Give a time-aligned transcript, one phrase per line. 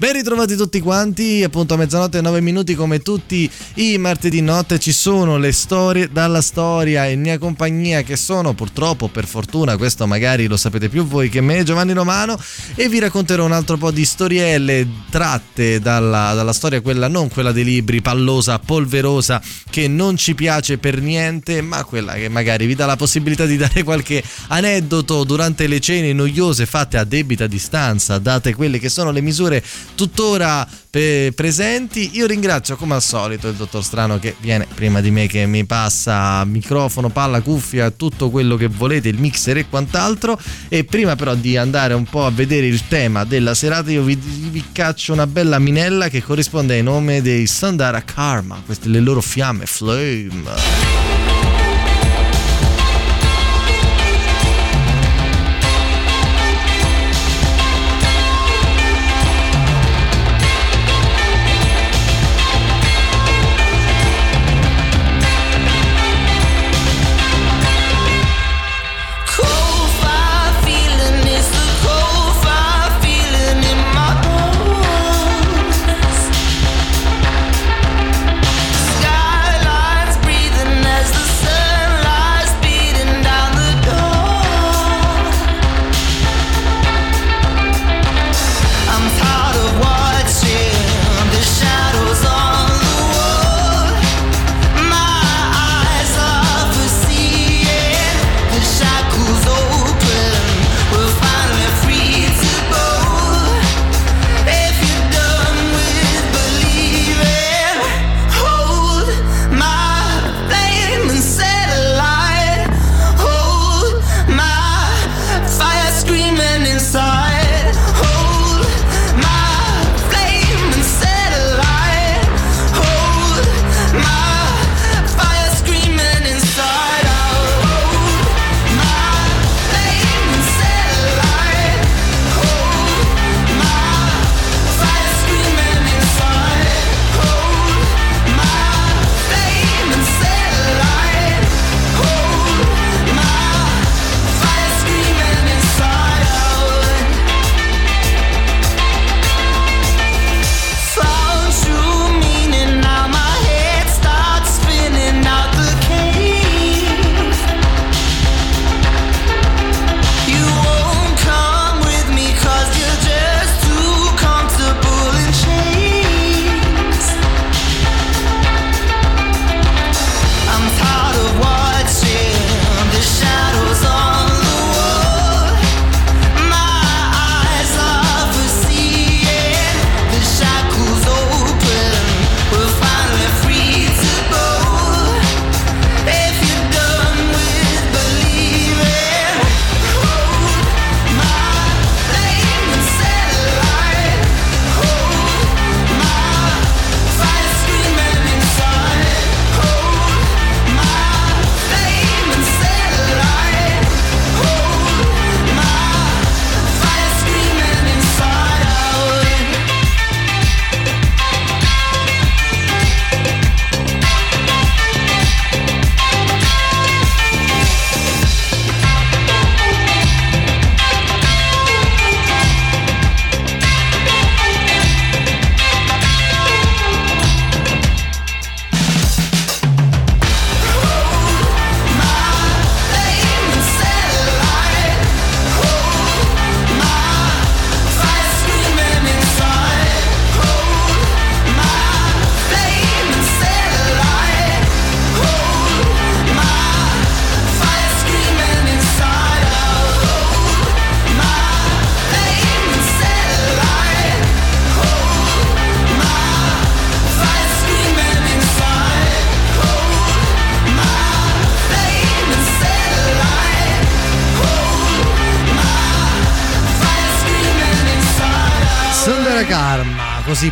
[0.00, 4.78] Ben ritrovati tutti quanti, appunto a mezzanotte e 9 minuti come tutti i martedì notte
[4.78, 10.06] ci sono le storie dalla storia in mia compagnia che sono purtroppo per fortuna, questo
[10.06, 12.40] magari lo sapete più voi che me, Giovanni Romano
[12.76, 17.52] e vi racconterò un altro po' di storielle tratte dalla, dalla storia, quella non quella
[17.52, 22.74] dei libri, pallosa, polverosa, che non ci piace per niente, ma quella che magari vi
[22.74, 28.16] dà la possibilità di dare qualche aneddoto durante le cene noiose fatte a debita distanza,
[28.18, 29.62] date quelle che sono le misure
[29.94, 32.10] tuttora pe- presenti.
[32.14, 35.64] Io ringrazio come al solito il dottor Strano che viene prima di me, che mi
[35.64, 40.38] passa microfono, palla, cuffia, tutto quello che volete, il mixer e quant'altro.
[40.68, 44.16] E prima però di andare un po' a vedere il tema della serata, io vi,
[44.16, 49.20] vi caccio una bella minella che corrisponde ai nomi dei Sandara Karma, queste le loro
[49.20, 51.29] fiamme, Flame.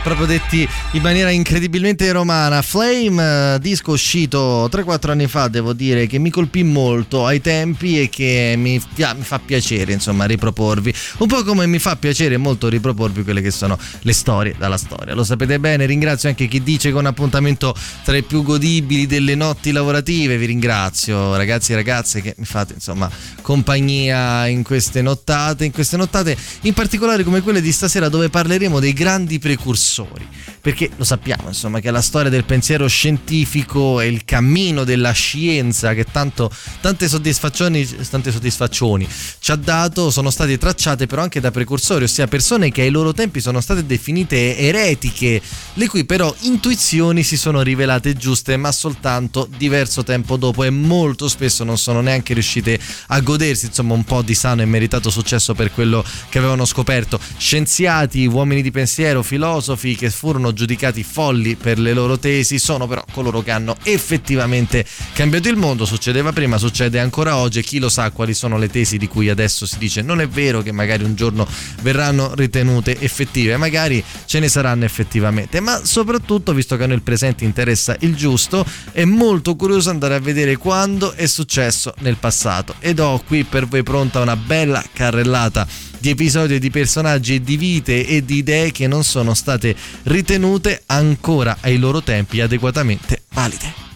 [0.08, 2.62] Proprio detti in maniera incredibilmente romana.
[2.62, 8.00] Flame, eh, disco uscito 3-4 anni fa, devo dire, che mi colpì molto ai tempi
[8.00, 10.94] e che mi, mi, fa piacere, insomma, riproporvi.
[11.19, 15.14] Un po' come mi fa piacere molto riproporvi quelle che sono le storie dalla storia.
[15.14, 19.34] Lo sapete bene, ringrazio anche chi dice che un appuntamento tra i più godibili delle
[19.34, 20.38] notti lavorative.
[20.38, 23.10] Vi ringrazio, ragazzi e ragazze, che mi fate, insomma,
[23.43, 28.81] compagnia in queste nottate, in queste nottate in particolare come quelle di stasera dove parleremo
[28.81, 30.29] dei grandi precursori, professori
[30.69, 35.94] perché lo sappiamo insomma che la storia del pensiero scientifico e il cammino della scienza
[35.94, 36.50] che tanto,
[36.82, 42.26] tante, soddisfazioni, tante soddisfazioni ci ha dato sono state tracciate però anche da precursori, ossia
[42.26, 45.41] persone che ai loro tempi sono state definite eretiche,
[45.73, 51.29] le cui però intuizioni si sono rivelate giuste ma soltanto diverso tempo dopo e molto
[51.29, 55.55] spesso non sono neanche riuscite a godersi insomma un po' di sano e meritato successo
[55.55, 57.19] per quello che avevano scoperto.
[57.38, 63.05] Scienziati, uomini di pensiero, filosofi che furono giudicati folli per le loro tesi sono però
[63.12, 65.84] coloro che hanno effettivamente cambiato il mondo.
[65.84, 69.28] Succedeva prima, succede ancora oggi e chi lo sa quali sono le tesi di cui
[69.28, 71.46] adesso si dice non è vero che magari un giorno
[71.82, 77.02] verranno ritenute effettive, magari ce ne saranno effettivamente, ma soprattutto visto che a noi il
[77.02, 82.75] presente interessa il giusto, è molto curioso andare a vedere quando è successo nel passato
[82.81, 88.06] ed ho qui per voi pronta una bella carrellata di episodi di personaggi di vite
[88.06, 89.75] e di idee che non sono state
[90.05, 93.88] ritenute ancora ai loro tempi adeguatamente valide.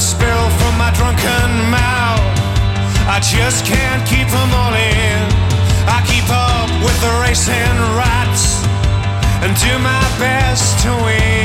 [0.00, 2.18] Spill from my drunken mouth.
[3.06, 5.22] I just can't keep them all in.
[5.86, 8.64] I keep up with the racing rats
[9.44, 11.43] and do my best to win.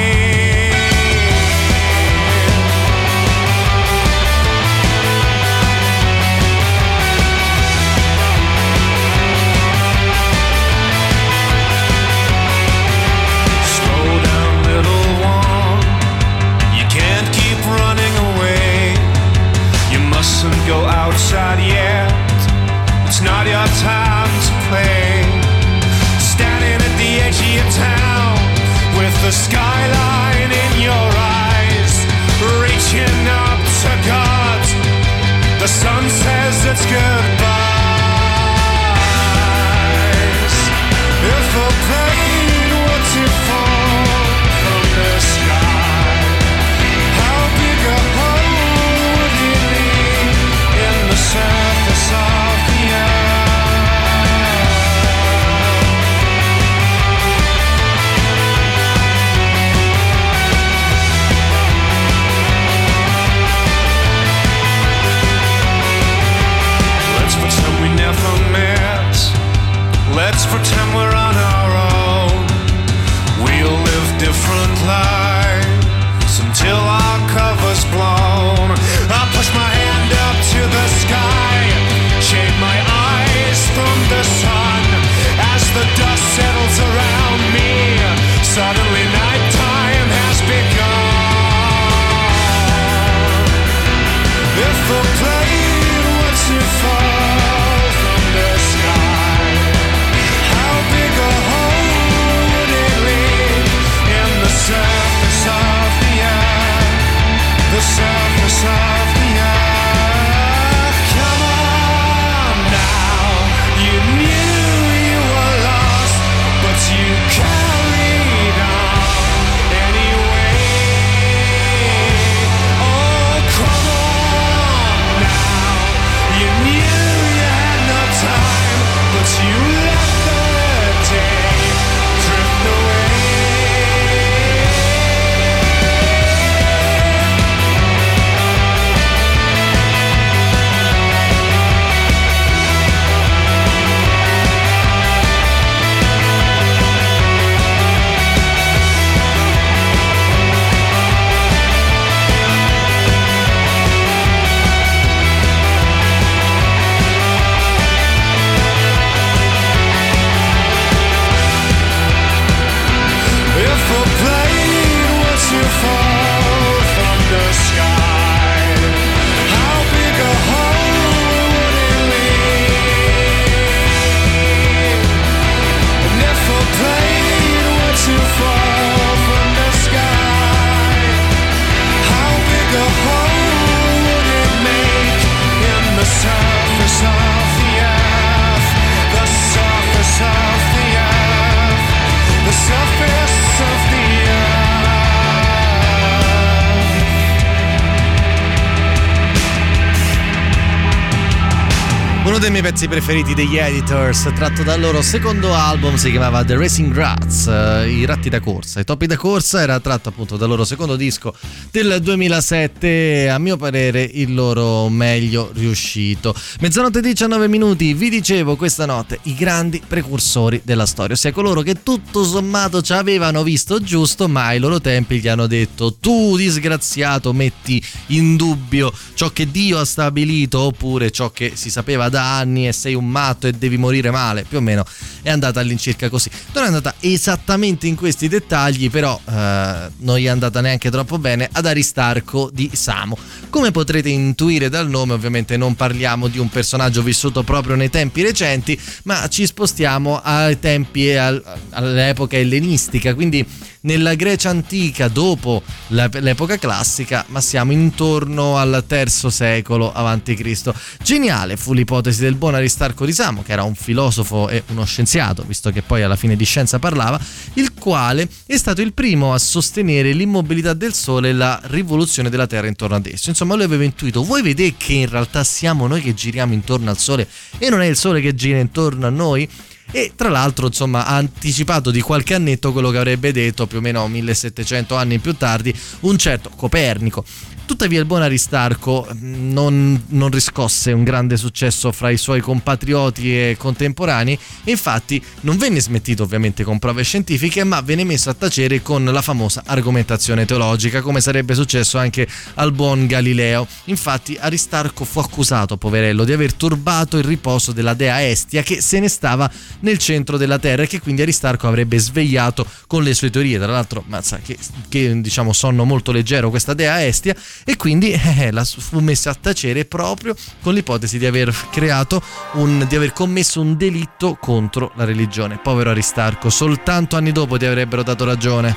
[202.79, 207.89] Pezzi preferiti degli Editors, tratto dal loro secondo album, si chiamava The Racing Rats, eh,
[207.89, 208.79] i ratti da corsa.
[208.79, 211.35] I topi da corsa era tratto appunto dal loro secondo disco
[211.71, 216.33] del 2007, a mio parere il loro meglio riuscito.
[216.61, 221.83] Mezzanotte 19 minuti, vi dicevo questa notte i grandi precursori della storia, ossia coloro che
[221.83, 227.33] tutto sommato ci avevano visto giusto, ma ai loro tempi gli hanno detto tu disgraziato
[227.33, 232.67] metti in dubbio ciò che Dio ha stabilito oppure ciò che si sapeva da anni
[232.69, 234.85] e sei un matto e devi morire male, più o meno
[235.21, 236.29] è andata all'incirca così.
[236.53, 241.17] Non è andata esattamente in questi dettagli, però eh, non gli è andata neanche troppo
[241.17, 243.17] bene ad Aristarco di Samo.
[243.49, 248.21] Come potrete intuire dal nome, ovviamente non parliamo di un personaggio vissuto proprio nei tempi
[248.21, 253.45] recenti, ma ci spostiamo ai tempi e al- all'epoca ellenistica, quindi
[253.81, 260.71] nella Grecia antica dopo l'epoca classica, ma siamo intorno al terzo secolo a.C.
[261.01, 265.43] Geniale fu l'ipotesi del buon Aristarco di Samo, che era un filosofo e uno scienziato,
[265.43, 267.19] visto che poi alla fine di scienza parlava,
[267.53, 272.47] il quale è stato il primo a sostenere l'immobilità del Sole e la rivoluzione della
[272.47, 273.29] Terra intorno ad esso.
[273.29, 276.97] Insomma, lui aveva intuito, voi vedete che in realtà siamo noi che giriamo intorno al
[276.97, 279.49] Sole e non è il Sole che gira intorno a noi?
[279.91, 283.81] E tra l'altro insomma ha anticipato di qualche annetto quello che avrebbe detto più o
[283.81, 287.23] meno 1700 anni più tardi un certo Copernico.
[287.69, 293.31] Tuttavia il buon Aristarco mm, non, non riscosse un grande successo fra i suoi compatrioti
[293.31, 298.81] e contemporanei infatti non venne smentito ovviamente con prove scientifiche ma venne messo a tacere
[298.81, 303.67] con la famosa argomentazione teologica come sarebbe successo anche al buon Galileo.
[303.85, 308.99] Infatti Aristarco fu accusato, poverello, di aver turbato il riposo della dea Estia che se
[308.99, 309.49] ne stava
[309.81, 313.59] nel centro della Terra e che quindi Aristarco avrebbe svegliato con le sue teorie.
[313.59, 314.57] Tra l'altro, mazza, che,
[314.89, 317.35] che diciamo sonno molto leggero questa dea Estia
[317.65, 322.21] e quindi eh, la fu messa a tacere proprio con l'ipotesi di aver creato
[322.53, 325.59] un, di aver commesso un delitto contro la religione.
[325.61, 328.75] Povero Aristarco, soltanto anni dopo ti avrebbero dato ragione.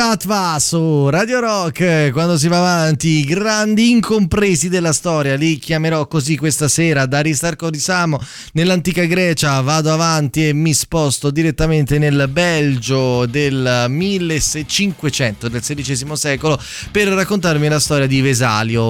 [0.00, 6.06] Tatva su Radio Rock quando si va avanti i grandi incompresi della storia li chiamerò
[6.06, 8.18] così questa sera da Aristarco di Samo
[8.52, 16.60] nell'antica Grecia vado avanti e mi sposto direttamente nel Belgio del 1500 del XVI secolo
[16.90, 18.82] per raccontarmi la storia di Vesalio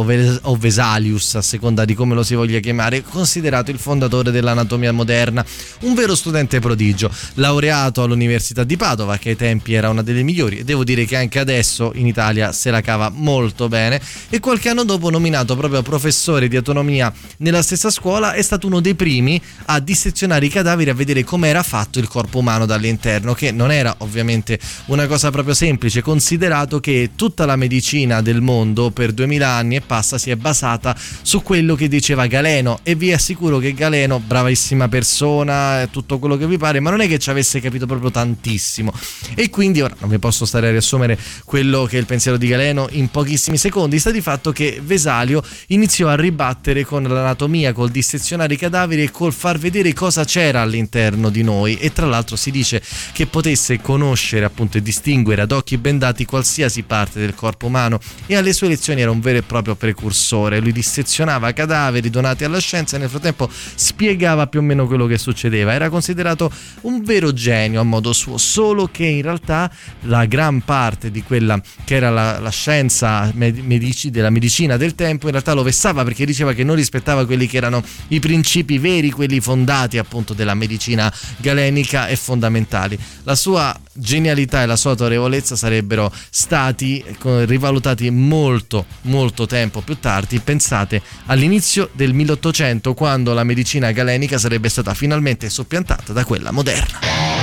[0.43, 5.45] o Vesalius a seconda di come lo si voglia chiamare considerato il fondatore dell'anatomia moderna
[5.81, 10.65] un vero studente prodigio laureato all'università di Padova che ai tempi era una delle migliori.
[10.65, 14.01] Devo dire che anche adesso in Italia se la cava molto bene
[14.31, 18.81] e qualche anno dopo nominato proprio professore di autonomia nella stessa scuola è stato uno
[18.81, 23.35] dei primi a dissezionare i cadaveri a vedere come era fatto il corpo umano dall'interno,
[23.35, 28.91] che non era ovviamente una cosa proprio semplice, considerato che tutta la medicina del mondo
[28.91, 33.13] per 2000 anni e passa si è basata su quello che diceva Galeno e vi
[33.13, 37.31] assicuro che Galeno, bravissima persona, tutto quello che vi pare, ma non è che ci
[37.31, 38.93] avesse capito proprio tantissimo.
[39.35, 42.49] E quindi ora non vi posso stare a riassumere quello che è il pensiero di
[42.49, 47.91] Galeno in pochissimi secondi, sta di fatto che Vesalio iniziò a ribattere con l'anatomia, col
[47.91, 52.37] dissezionare i cadaveri e col far vedere cosa c'era all'interno di noi e tra l'altro
[52.37, 57.65] si dice che potesse conoscere appunto e distinguere ad occhi bendati qualsiasi parte del corpo
[57.65, 62.45] umano e alle sue lezioni era un vero e proprio precursore, lui dissezionava cadaveri donati
[62.45, 67.03] alla scienza e nel frattempo spiegava più o meno quello che succedeva, era considerato un
[67.03, 71.95] vero genio a modo suo, solo che in realtà la gran parte di quella che
[71.95, 76.53] era la, la scienza medici, della medicina del tempo in realtà lo vessava perché diceva
[76.53, 82.09] che non rispettava quelli che erano i principi veri, quelli fondati appunto della medicina galenica
[82.09, 82.99] e fondamentali.
[83.23, 90.41] La sua genialità e la sua autorevolezza sarebbero stati rivalutati molto molto tempo più tardi
[90.41, 97.40] pensate all'inizio del 1800 quando la medicina galenica sarebbe stata finalmente soppiantata da quella moderna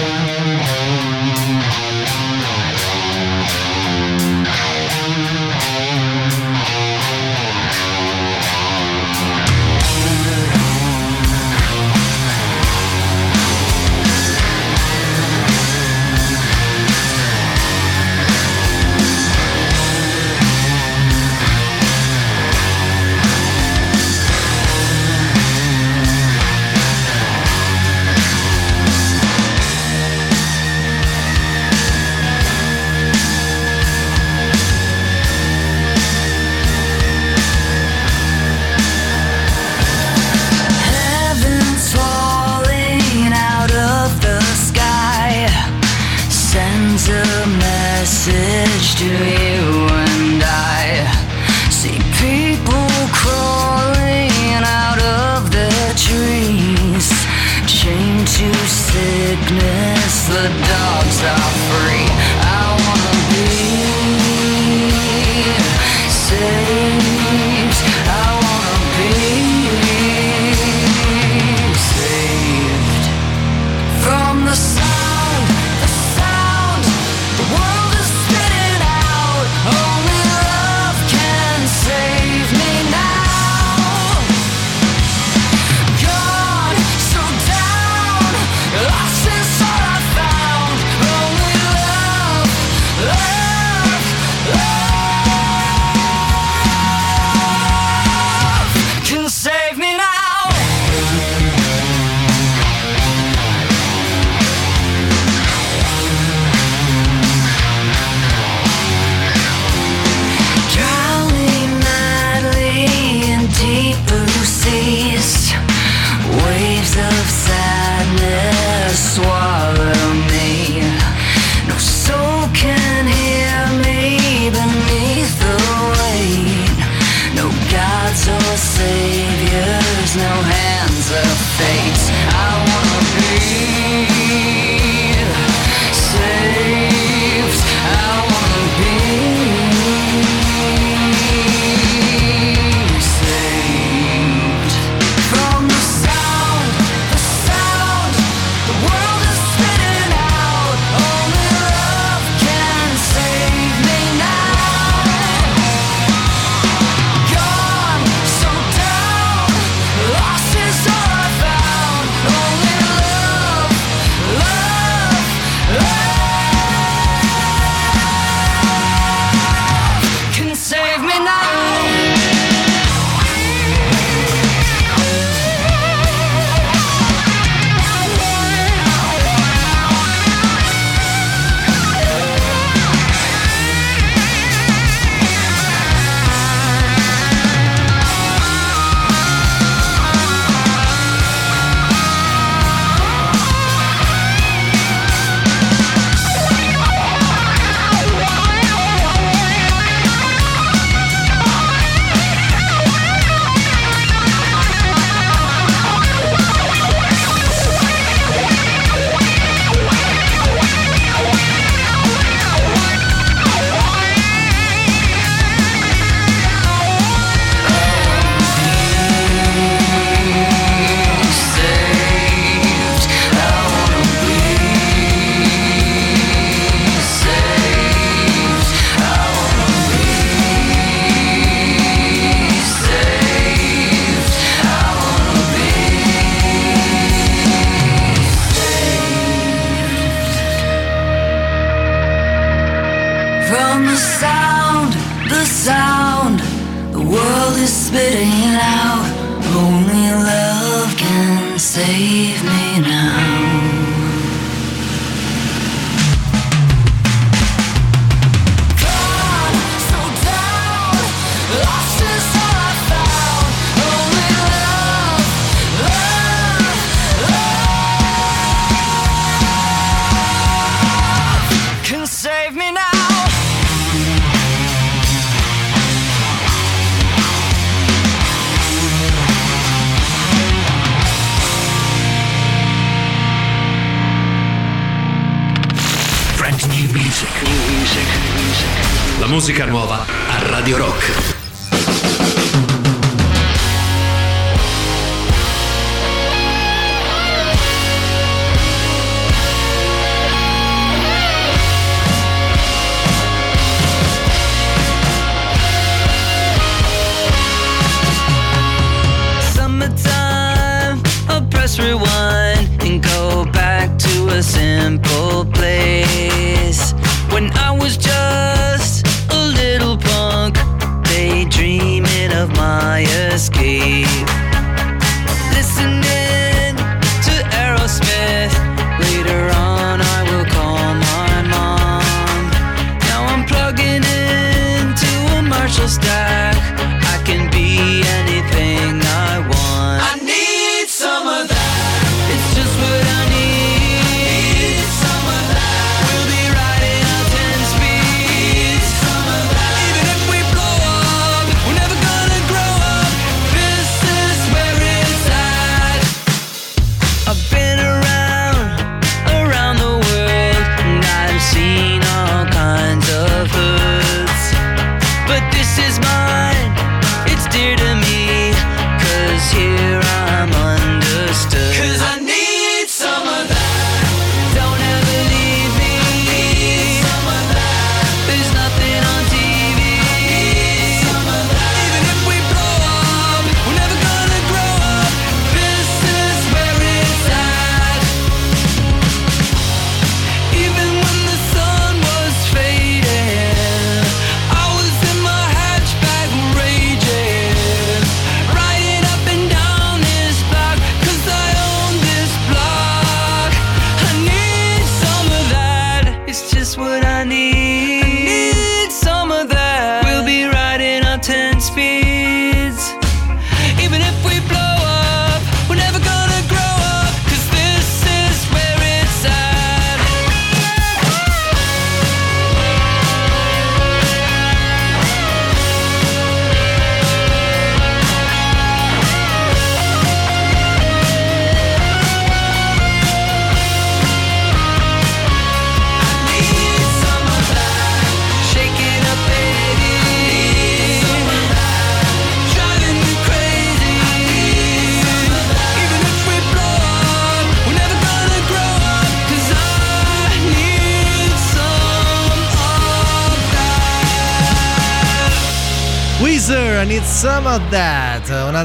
[457.57, 458.06] about that?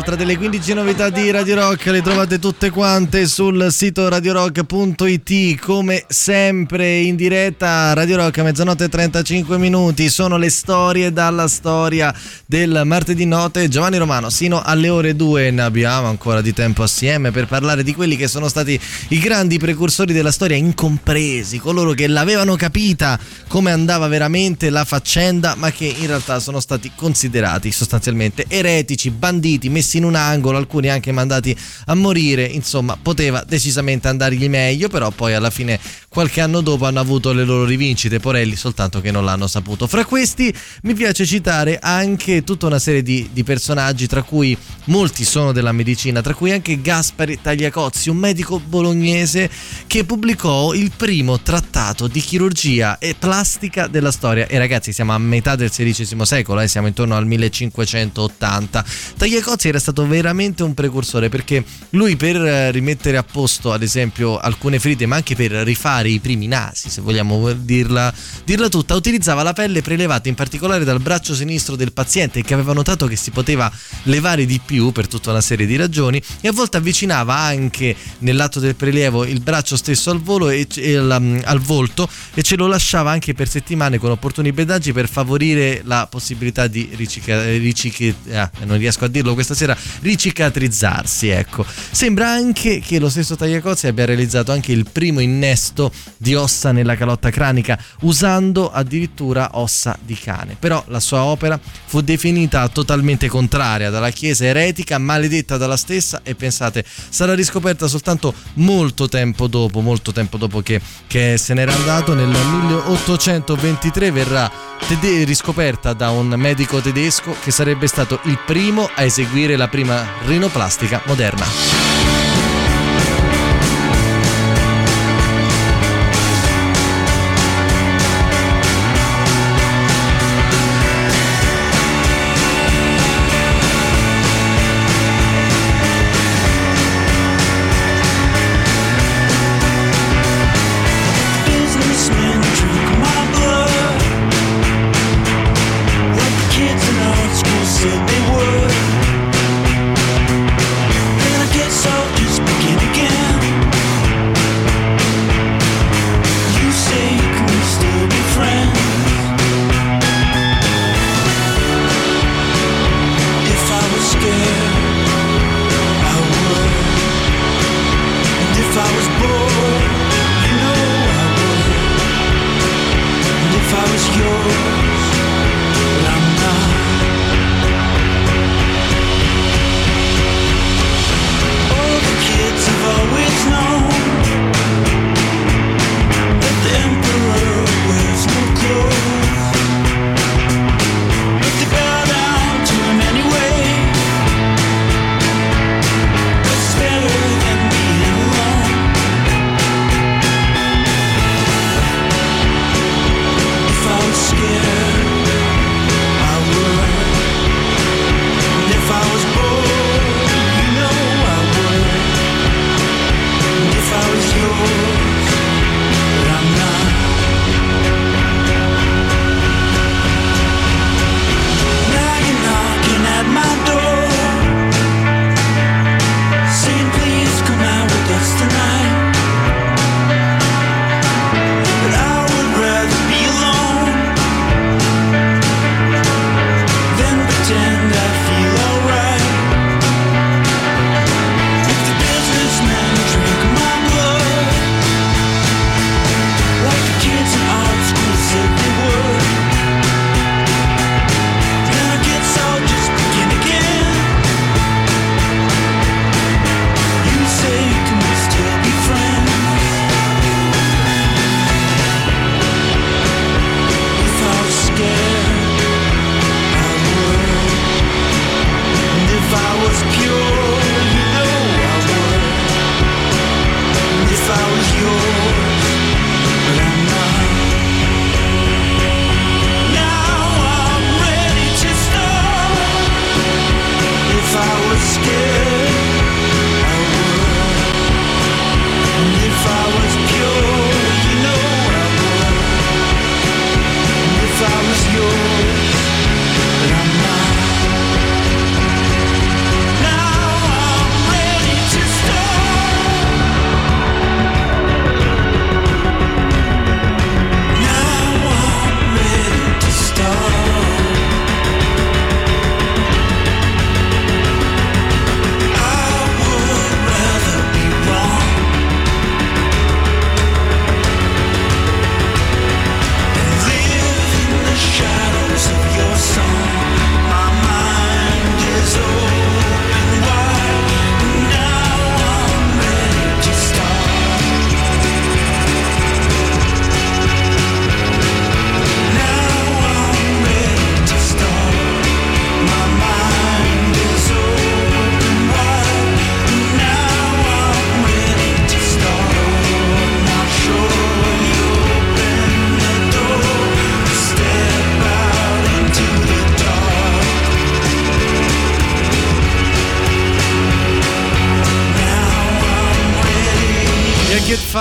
[0.05, 5.61] Un'altra delle 15 novità di Radio Rock, le trovate tutte quante sul sito radiorock.it.
[5.61, 10.09] Come sempre in diretta, Radio Rock a mezzanotte e 35 minuti.
[10.09, 12.13] Sono le storie dalla storia
[12.45, 13.69] del martedì notte.
[13.69, 17.95] Giovanni Romano, sino alle ore 2 ne abbiamo ancora di tempo assieme per parlare di
[17.95, 18.77] quelli che sono stati
[19.11, 25.55] i grandi precursori della storia, incompresi, coloro che l'avevano capita come andava veramente la faccenda,
[25.55, 30.89] ma che in realtà sono stati considerati sostanzialmente eretici, banditi, messi in un angolo, alcuni
[30.89, 32.45] anche mandati a morire.
[32.45, 35.79] Insomma, poteva decisamente andargli meglio, però poi alla fine
[36.09, 39.87] qualche anno dopo hanno avuto le loro rivincite, Porelli, soltanto che non l'hanno saputo.
[39.87, 45.25] Fra questi mi piace citare anche tutta una serie di, di personaggi, tra cui molti
[45.25, 49.51] sono della medicina, tra cui anche Gaspari Tagliacozzi, un medico bolognese
[49.87, 54.47] che pubblicò il primo trattato di chirurgia e plastica della storia.
[54.47, 58.85] E ragazzi, siamo a metà del XVI secolo, eh, siamo intorno al 1580.
[59.17, 64.39] Tagliacozzi era stato veramente un precursore perché lui per eh, rimettere a posto ad esempio
[64.39, 68.13] alcune ferite ma anche per rifare i primi nasi se vogliamo dirla,
[68.45, 72.73] dirla tutta utilizzava la pelle prelevata in particolare dal braccio sinistro del paziente che aveva
[72.73, 73.71] notato che si poteva
[74.05, 78.61] levare di più per tutta una serie di ragioni e a volte avvicinava anche nell'atto
[78.61, 82.57] del prelievo il braccio stesso al volo e, e al, um, al volto e ce
[82.57, 88.01] lo lasciava anche per settimane con opportuni bedaggi per favorire la possibilità di riciclare ric-
[88.01, 91.29] eh, non riesco a dirlo questa sera sembra ricatrizzarsi.
[91.29, 91.65] Ecco.
[91.91, 96.97] Sembra anche che lo stesso Tagliacozzi abbia realizzato anche il primo innesto di ossa nella
[96.97, 100.57] calotta cranica, usando addirittura ossa di cane.
[100.59, 106.35] Però la sua opera fu definita totalmente contraria dalla Chiesa eretica, maledetta dalla stessa e
[106.35, 112.15] pensate sarà riscoperta soltanto molto tempo dopo, molto tempo dopo che, che se n'era andato
[112.15, 114.51] nel 1823 verrà
[114.87, 119.69] tede- riscoperta da un medico tedesco che sarebbe stato il primo a eseguire la la
[119.69, 122.32] prima rinoplastica moderna.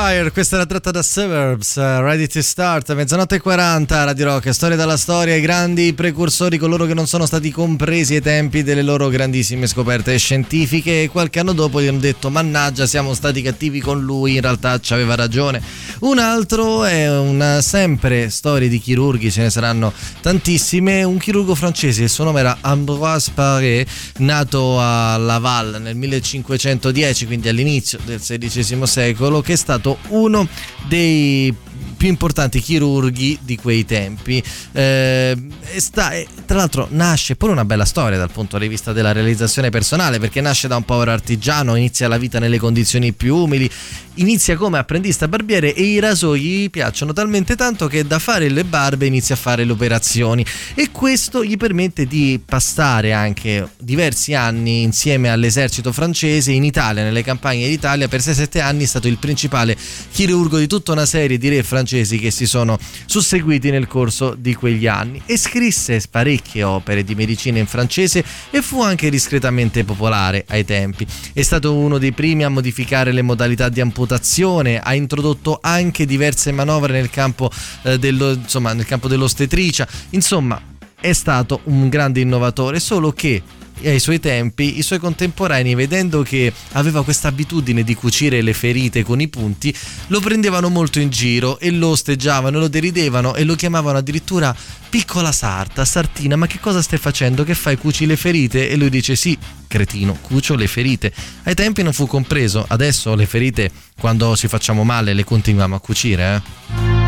[0.03, 4.51] Fire, questa era tratta da Suburbs, uh, Ready to Start, mezzanotte e 40, Radio Rock,
[4.51, 8.81] storia dalla storia, i grandi precursori, coloro che non sono stati compresi ai tempi delle
[8.81, 13.79] loro grandissime scoperte scientifiche e qualche anno dopo gli hanno detto mannaggia siamo stati cattivi
[13.79, 15.61] con lui, in realtà ci aveva ragione.
[15.99, 22.01] Un altro è una sempre storia di chirurghi, ce ne saranno tantissime, un chirurgo francese,
[22.01, 23.85] il suo nome era Ambroise Paré,
[24.17, 30.47] nato a Laval nel 1510, quindi all'inizio del XVI secolo, che è stato uno
[30.87, 31.53] dei
[32.01, 34.41] più importanti chirurghi di quei tempi.
[34.71, 35.37] Eh,
[35.75, 36.11] sta-
[36.47, 40.41] tra l'altro nasce pure una bella storia dal punto di vista della realizzazione personale, perché
[40.41, 43.69] nasce da un povero artigiano, inizia la vita nelle condizioni più umili,
[44.15, 48.63] inizia come apprendista barbiere e i rasoi gli piacciono talmente tanto che da fare le
[48.63, 54.81] barbe inizia a fare le operazioni e questo gli permette di passare anche diversi anni
[54.81, 59.77] insieme all'esercito francese in Italia, nelle campagne d'Italia, per 6-7 anni è stato il principale
[60.11, 64.55] chirurgo di tutta una serie di re francesi che si sono susseguiti nel corso di
[64.55, 70.45] quegli anni e scrisse parecchie opere di medicina in francese e fu anche discretamente popolare
[70.47, 71.05] ai tempi.
[71.33, 76.51] È stato uno dei primi a modificare le modalità di amputazione, ha introdotto anche diverse
[76.51, 77.51] manovre nel campo,
[77.83, 80.61] eh, dello, insomma, nel campo dell'ostetricia, insomma
[81.01, 83.41] è stato un grande innovatore, solo che
[83.89, 89.03] ai suoi tempi i suoi contemporanei vedendo che aveva questa abitudine di cucire le ferite
[89.03, 89.73] con i punti
[90.07, 94.55] lo prendevano molto in giro e lo osteggiavano, lo deridevano e lo chiamavano addirittura
[94.89, 97.43] piccola sarta, sartina ma che cosa stai facendo?
[97.43, 97.77] Che fai?
[97.77, 98.69] Cuci le ferite?
[98.69, 101.13] E lui dice sì, cretino, cucio le ferite.
[101.43, 105.79] Ai tempi non fu compreso, adesso le ferite quando ci facciamo male le continuiamo a
[105.79, 107.00] cucire eh?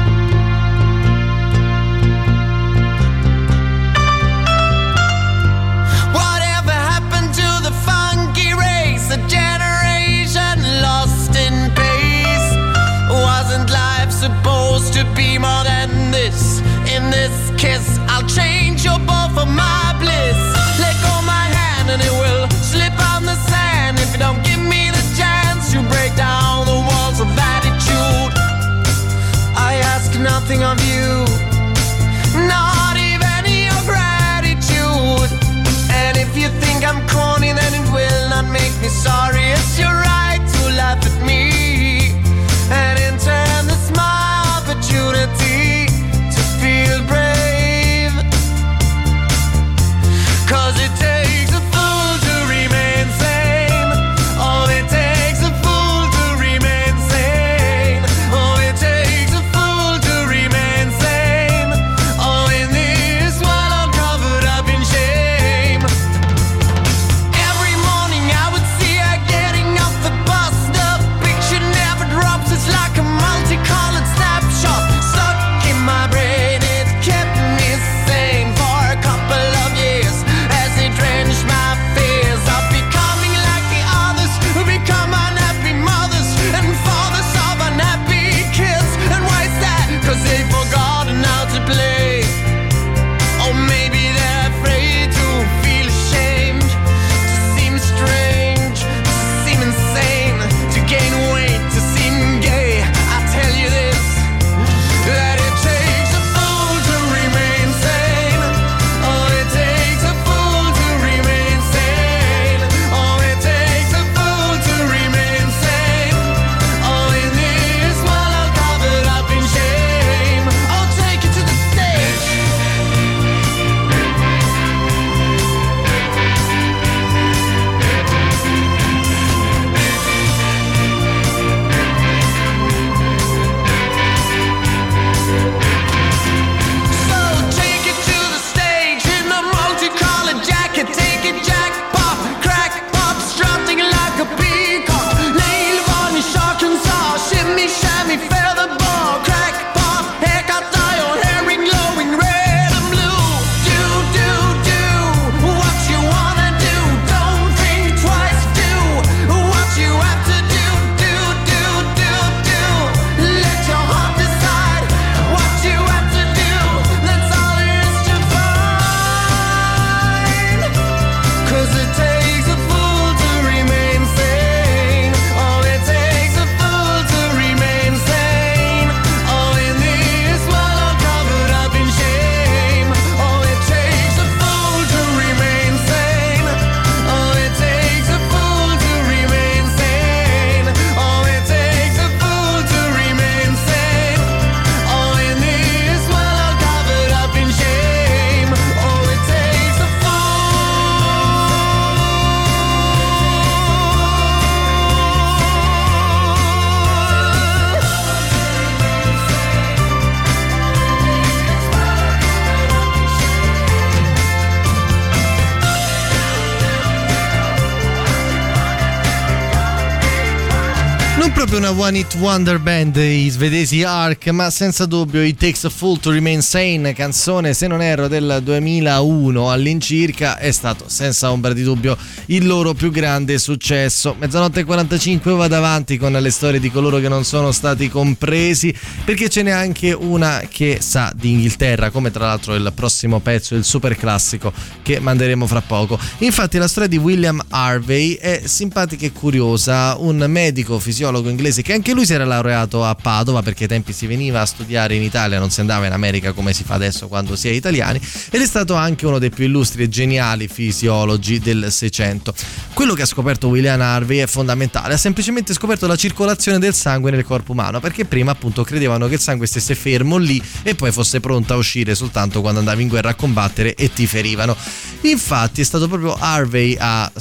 [221.54, 225.70] Proprio una one hit wonder band i svedesi Ark, ma senza dubbio It Takes a
[225.70, 231.54] Fool to Remain Sane, canzone se non erro del 2001 all'incirca, è stato senza ombra
[231.54, 231.96] di dubbio
[232.28, 234.16] il loro più grande successo.
[234.18, 238.74] Mezzanotte e 45 vado avanti con le storie di coloro che non sono stati compresi,
[239.04, 243.56] perché ce n'è anche una che sa di Inghilterra, come tra l'altro il prossimo pezzo,
[243.56, 246.00] il super classico che manderemo fra poco.
[246.20, 251.74] Infatti la storia di William Harvey è simpatica e curiosa, un medico fisiologo inglese che
[251.74, 255.02] anche lui si era laureato a Padova perché ai tempi si veniva a studiare in
[255.02, 258.00] Italia, non si andava in America come si fa adesso quando si è italiani
[258.30, 262.13] ed è stato anche uno dei più illustri e geniali fisiologi del Seicento.
[262.14, 262.34] momento.
[262.74, 267.12] Quello che ha scoperto William Harvey è fondamentale, ha semplicemente scoperto la circolazione del sangue
[267.12, 270.92] nel corpo umano perché prima appunto credevano che il sangue stesse fermo lì e poi
[270.92, 274.58] fosse pronto a uscire soltanto quando andavi in guerra a combattere e ti ferivano.
[275.02, 277.12] Infatti è stato proprio Harvey a,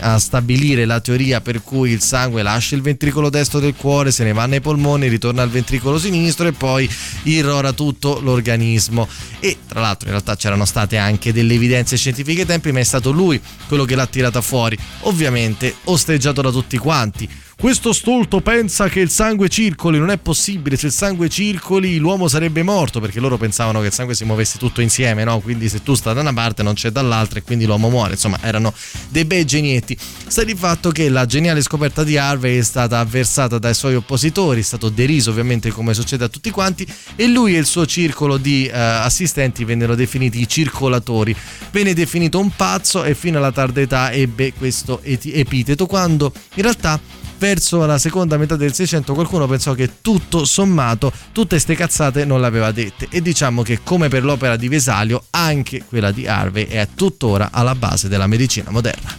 [0.00, 4.24] a stabilire la teoria per cui il sangue lascia il ventricolo destro del cuore, se
[4.24, 6.90] ne va nei polmoni, ritorna al ventricolo sinistro e poi
[7.24, 9.06] irrora tutto l'organismo.
[9.38, 12.84] E tra l'altro in realtà c'erano state anche delle evidenze scientifiche ai tempi, ma è
[12.84, 17.28] stato lui quello che l'ha tirata fuori, ovviamente osteggiato da tutti quanti.
[17.60, 22.26] Questo stolto pensa che il sangue circoli, non è possibile, se il sangue circoli l'uomo
[22.26, 25.40] sarebbe morto, perché loro pensavano che il sangue si muovesse tutto insieme, no?
[25.40, 28.38] Quindi se tu stai da una parte non c'è dall'altra e quindi l'uomo muore, insomma
[28.40, 28.72] erano
[29.10, 29.94] dei bei genietti.
[30.26, 34.60] Sta di fatto che la geniale scoperta di Harvey è stata avversata dai suoi oppositori,
[34.60, 38.38] è stato deriso ovviamente come succede a tutti quanti e lui e il suo circolo
[38.38, 41.36] di eh, assistenti vennero definiti i circolatori.
[41.70, 47.19] Venne definito un pazzo e fino alla tarda età ebbe questo epiteto quando in realtà
[47.40, 52.42] verso la seconda metà del 600 qualcuno pensò che tutto sommato tutte ste cazzate non
[52.42, 56.66] le aveva dette e diciamo che come per l'opera di Vesalio anche quella di Harvey
[56.66, 59.16] è tuttora alla base della medicina moderna.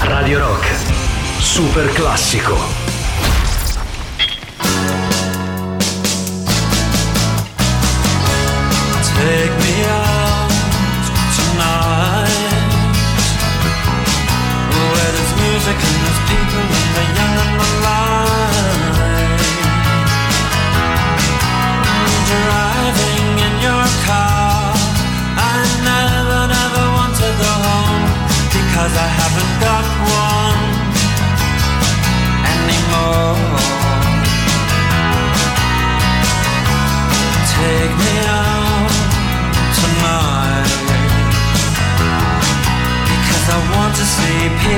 [0.00, 0.66] Radio Rock,
[1.38, 2.58] super classico.
[9.14, 9.71] Take me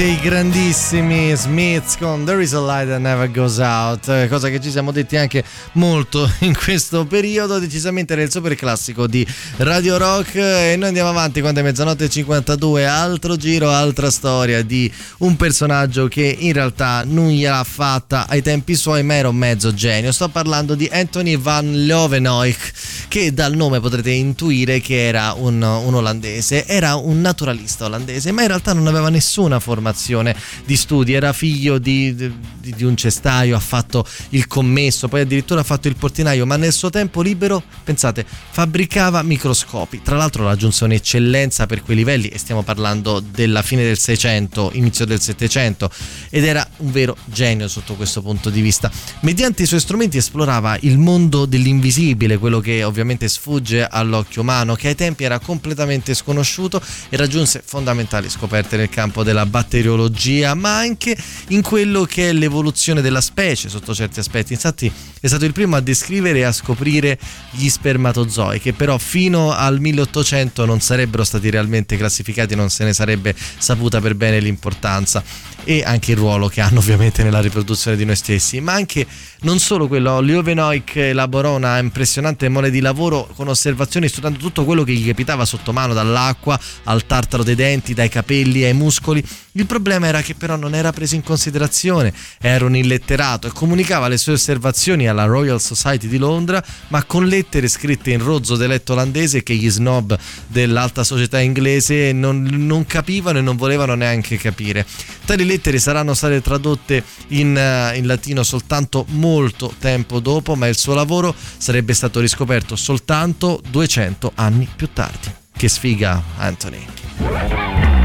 [0.00, 4.48] ovviamente i grandissimi Smiths con There is a light that never goes out, eh, cosa
[4.48, 9.26] che ci siamo detti anche molto in questo periodo, decisamente il super classico di
[9.58, 10.36] Radio Rock.
[10.36, 15.36] E noi andiamo avanti quando è mezzanotte e 52, altro giro, altra storia di un
[15.36, 20.12] personaggio che in realtà non gliel'ha fatta ai tempi suoi ma era un mezzo genio,
[20.12, 22.72] sto parlando di Anthony van Leeuwenhoek
[23.08, 28.42] che dal nome potrete intuire che era un, un olandese, era un naturalista olandese ma
[28.42, 29.58] in realtà non aveva nessuna
[29.90, 30.34] formazione
[30.64, 35.60] di studi, era figlio di, di- di un cestaio, ha fatto il commesso, poi addirittura
[35.60, 40.02] ha fatto il portinaio, ma nel suo tempo libero, pensate, fabbricava microscopi.
[40.02, 45.04] Tra l'altro raggiunse un'eccellenza per quei livelli e stiamo parlando della fine del 600, inizio
[45.04, 45.90] del 700
[46.30, 48.90] ed era un vero genio sotto questo punto di vista.
[49.20, 54.88] Mediante i suoi strumenti esplorava il mondo dell'invisibile, quello che ovviamente sfugge all'occhio umano, che
[54.88, 59.46] ai tempi era completamente sconosciuto e raggiunse fondamentali scoperte nel campo della
[59.80, 61.16] batteriologia, ma anche
[61.48, 64.52] in quello che è l'evoluzione della specie sotto certi aspetti.
[64.52, 67.18] Infatti è stato il primo a descrivere e a scoprire
[67.50, 72.92] gli spermatozoi, che però fino al 1800 non sarebbero stati realmente classificati, non se ne
[72.92, 75.22] sarebbe saputa per bene l'importanza
[75.64, 79.06] e anche il ruolo che hanno ovviamente nella riproduzione di noi stessi, ma anche
[79.42, 84.82] non solo quello, Leeuwenhoek elaborò una impressionante mole di lavoro con osservazioni studiando tutto quello
[84.84, 89.24] che gli capitava sotto mano, dall'acqua al tartaro dei denti, dai capelli ai muscoli.
[89.52, 94.08] Il problema era che però non era preso in considerazione, era un illetterato e comunicava
[94.08, 98.92] le sue osservazioni alla Royal Society di Londra, ma con lettere scritte in rozzo dialetto
[98.92, 104.84] olandese che gli snob dell'alta società inglese non, non capivano e non volevano neanche capire.
[105.24, 110.76] Tali lettere saranno state tradotte in, eh, in latino soltanto molto tempo dopo, ma il
[110.76, 115.32] suo lavoro sarebbe stato riscoperto soltanto 200 anni più tardi.
[115.56, 117.99] Che sfiga, Anthony.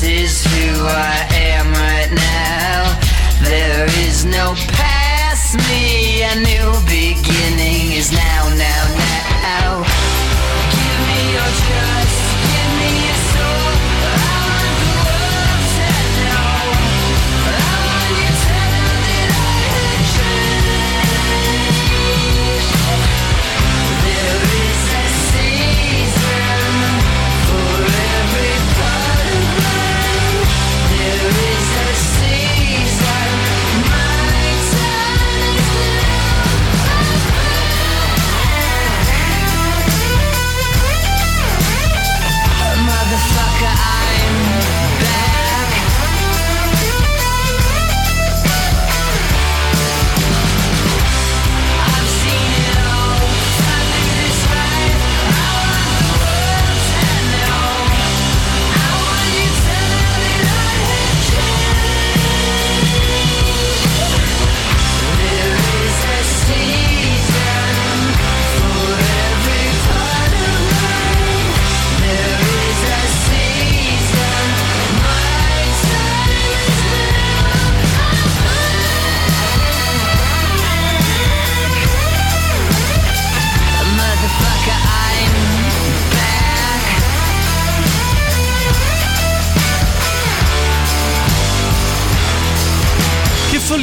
[0.00, 2.98] This is who I am right now.
[3.44, 9.84] There is no past me, a new beginning is now, now, now.
[10.72, 13.19] Give me your trust, give me your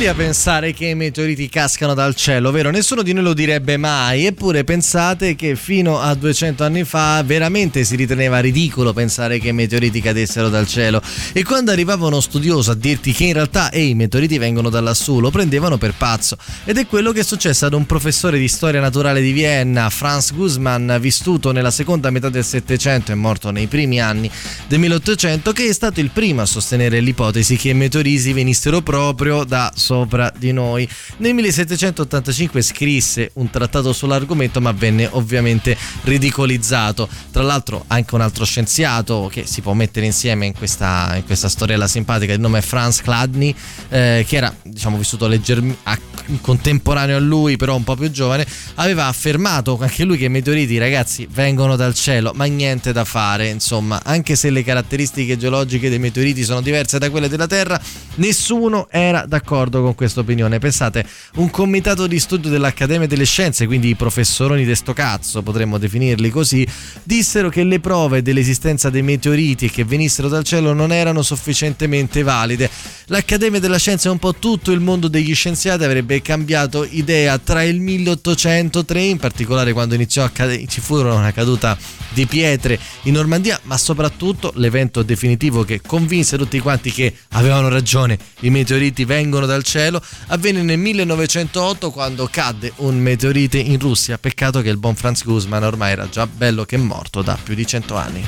[0.07, 2.69] follia pensare che i meteoriti cascano dal cielo, vero?
[2.69, 7.83] Nessuno di noi lo direbbe mai, eppure pensate che fino a 200 anni fa veramente
[7.83, 11.01] si riteneva ridicolo pensare che i meteoriti cadessero dal cielo.
[11.33, 14.79] E quando arrivava uno studioso a dirti che in realtà ehi, i meteoriti vengono da
[14.79, 16.37] lassù, lo prendevano per pazzo.
[16.63, 20.33] Ed è quello che è successo ad un professore di storia naturale di Vienna, Franz
[20.33, 24.29] Guzman, vissuto nella seconda metà del Settecento e morto nei primi anni
[24.67, 29.43] del 1800, che è stato il primo a sostenere l'ipotesi che i meteoriti venissero proprio
[29.43, 30.87] da sopra di noi.
[31.17, 37.09] Nel 1785 scrisse un trattato sull'argomento, ma venne ovviamente ridicolizzato.
[37.31, 41.49] Tra l'altro, anche un altro scienziato che si può mettere insieme in questa, in questa
[41.49, 43.55] storiella simpatica, il nome è Franz Chladni,
[43.89, 49.05] eh, che era diciamo vissuto leggermente contemporaneo a lui, però un po' più giovane, aveva
[49.05, 53.47] affermato anche lui che i meteoriti, ragazzi, vengono dal cielo, ma niente da fare.
[53.49, 57.79] Insomma, anche se le caratteristiche geologiche dei meteoriti sono diverse da quelle della Terra,
[58.15, 60.59] nessuno era d'accordo con questa opinione.
[60.59, 61.05] Pensate,
[61.35, 66.29] un comitato di studio dell'Accademia delle Scienze, quindi i professoroni di sto cazzo, potremmo definirli
[66.29, 66.67] così,
[67.03, 72.69] dissero che le prove dell'esistenza dei meteoriti che venissero dal cielo non erano sufficientemente valide.
[73.05, 77.63] L'Accademia della Scienza e un po' tutto il mondo degli scienziati avrebbe cambiato idea tra
[77.63, 81.77] il 1803, in particolare quando iniziò a cade- ci furono una caduta
[82.09, 88.17] di pietre in Normandia, ma soprattutto l'evento definitivo che convinse tutti quanti che avevano ragione,
[88.41, 94.17] i meteoriti vengono dal cielo, avvenne nel 1908 quando cadde un meteorite in Russia.
[94.17, 97.65] Peccato che il buon Franz Guzman ormai era già bello che morto da più di
[97.65, 98.25] 100 anni.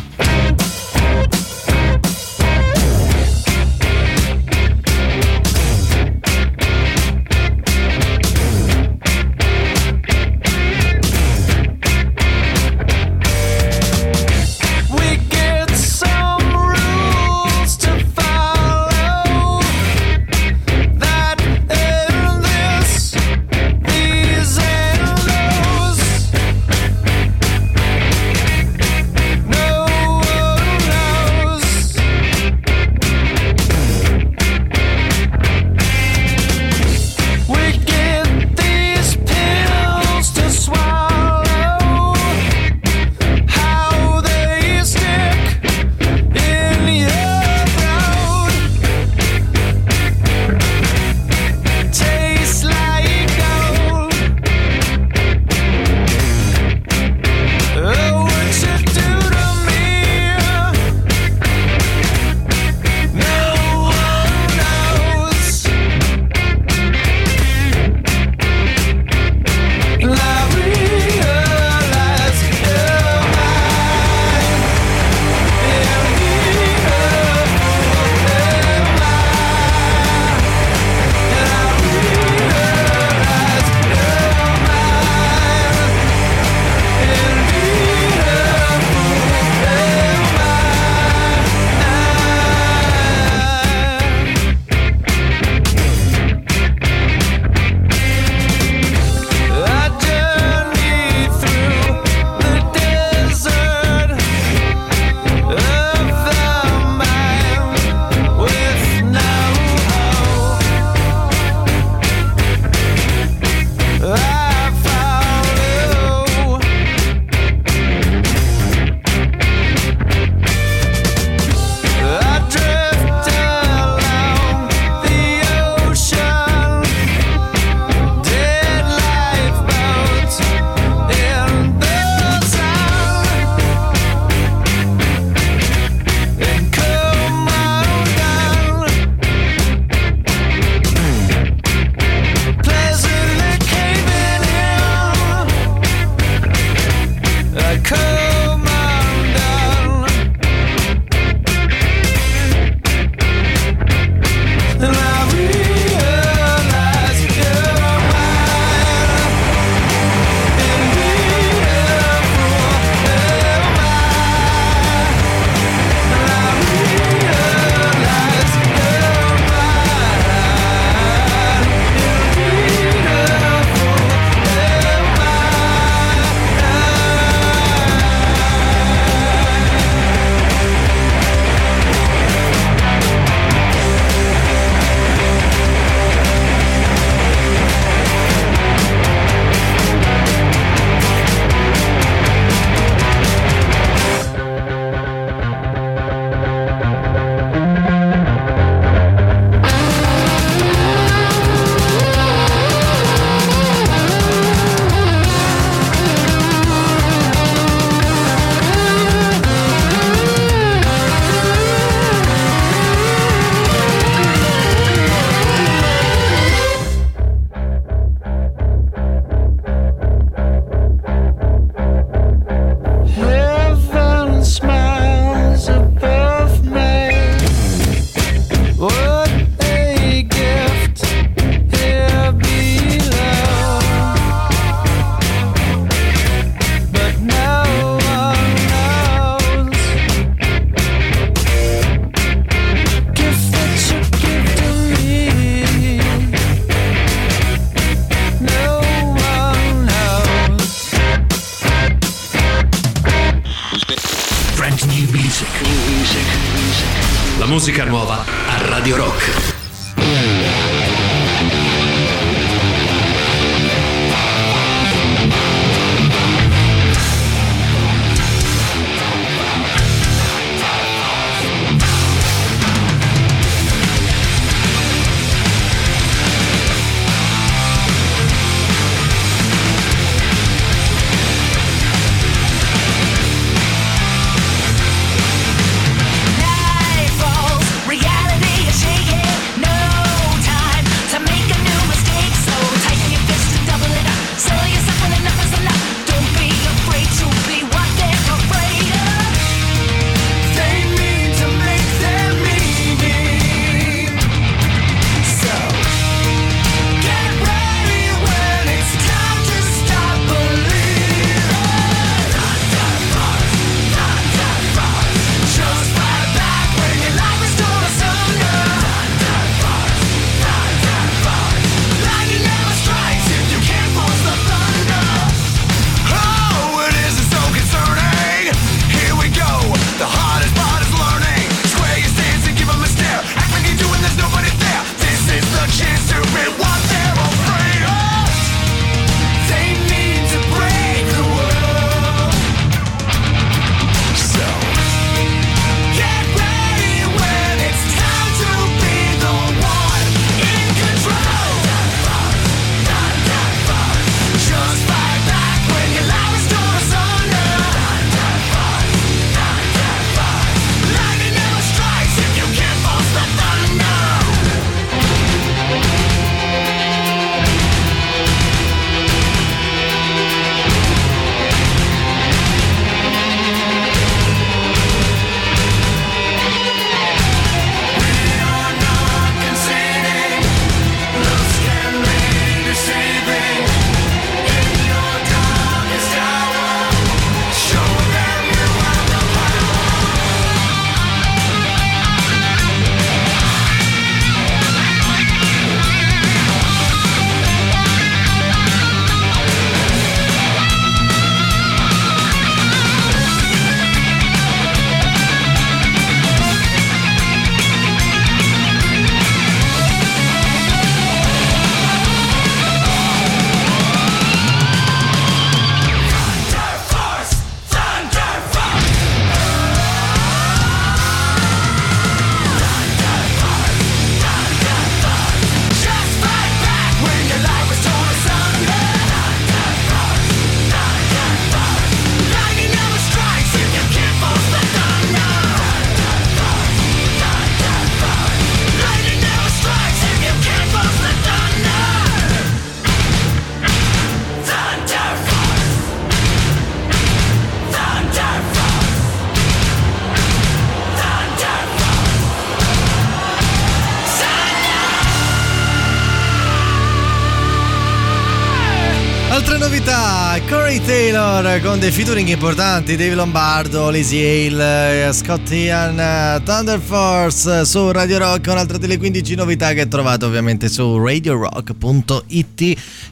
[461.79, 467.89] Con dei featuring importanti, Dave Lombardo, Lizzie Hale, eh, Scott Ian, eh, Thunder Force su
[467.91, 472.61] Radio Rock, un'altra delle 15 novità che trovate ovviamente su radiorock.it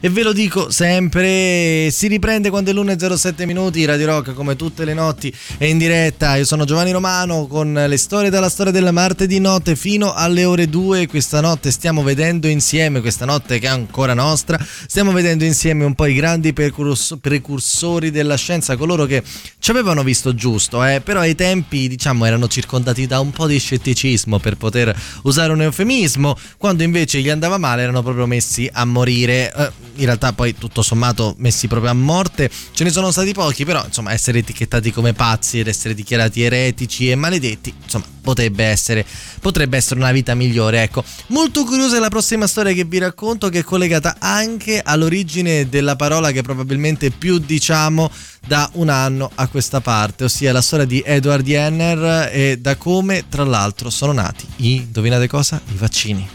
[0.00, 4.84] e ve lo dico sempre, si riprende quando è l'1.07 minuti, Radio Rock come tutte
[4.84, 8.92] le notti è in diretta, io sono Giovanni Romano con le storie dalla storia del
[8.92, 13.70] martedì notte fino alle ore 2, questa notte stiamo vedendo insieme, questa notte che è
[13.70, 19.22] ancora nostra, stiamo vedendo insieme un po' i grandi precursori della scienza, coloro che
[19.58, 23.58] ci avevano visto giusto, eh, però ai tempi diciamo erano circondati da un po' di
[23.58, 28.84] scetticismo per poter usare un eufemismo, quando invece gli andava male erano proprio messi a
[28.84, 33.32] morire, Eh, in realtà poi tutto sommato messi proprio a morte, ce ne sono stati
[33.32, 38.64] pochi, però insomma essere etichettati come pazzi ed essere dichiarati eretici e maledetti, insomma potrebbe
[38.64, 39.06] essere,
[39.40, 41.02] potrebbe essere una vita migliore, ecco.
[41.28, 45.96] Molto curiosa è la prossima storia che vi racconto che è collegata anche all'origine della
[45.96, 48.10] parola che probabilmente più diciamo
[48.46, 53.24] da un anno a questa parte, ossia la storia di Edward Jenner e da come
[53.30, 55.58] tra l'altro sono nati i, indovinate cosa?
[55.72, 56.28] I vaccini.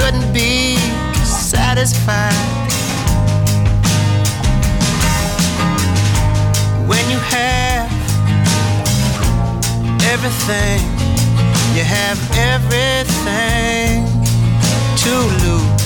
[0.00, 0.76] couldn't be
[1.24, 2.32] satisfied.
[6.88, 7.90] When you have
[10.12, 10.80] everything,
[11.76, 12.18] you have
[12.52, 14.06] everything
[15.04, 15.84] to lose.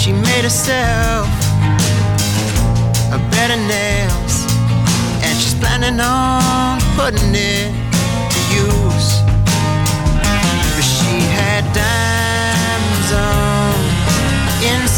[0.00, 1.28] She made herself
[3.16, 4.34] a bed of nails,
[5.24, 7.89] and she's planning on putting it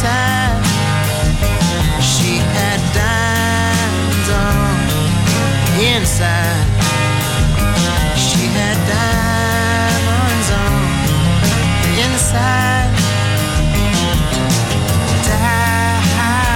[0.03, 0.11] She
[2.39, 4.75] had diamonds on
[5.77, 6.67] the inside.
[8.19, 10.75] She had diamonds on
[11.83, 12.91] the inside.
[15.23, 16.51] Diamonds.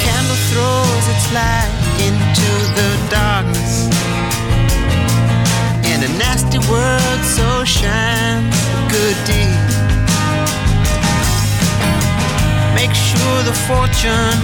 [0.00, 3.43] Candle throws its light into the darkness.
[6.18, 9.70] Nasty word so shines a good deed.
[12.74, 14.40] Make sure the fortune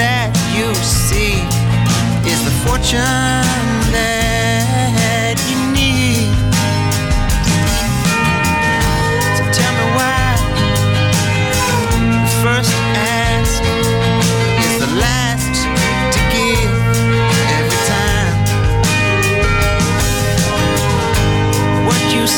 [0.00, 1.38] that you see
[2.30, 3.46] is the fortune
[3.94, 4.55] that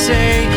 [0.09, 0.48] say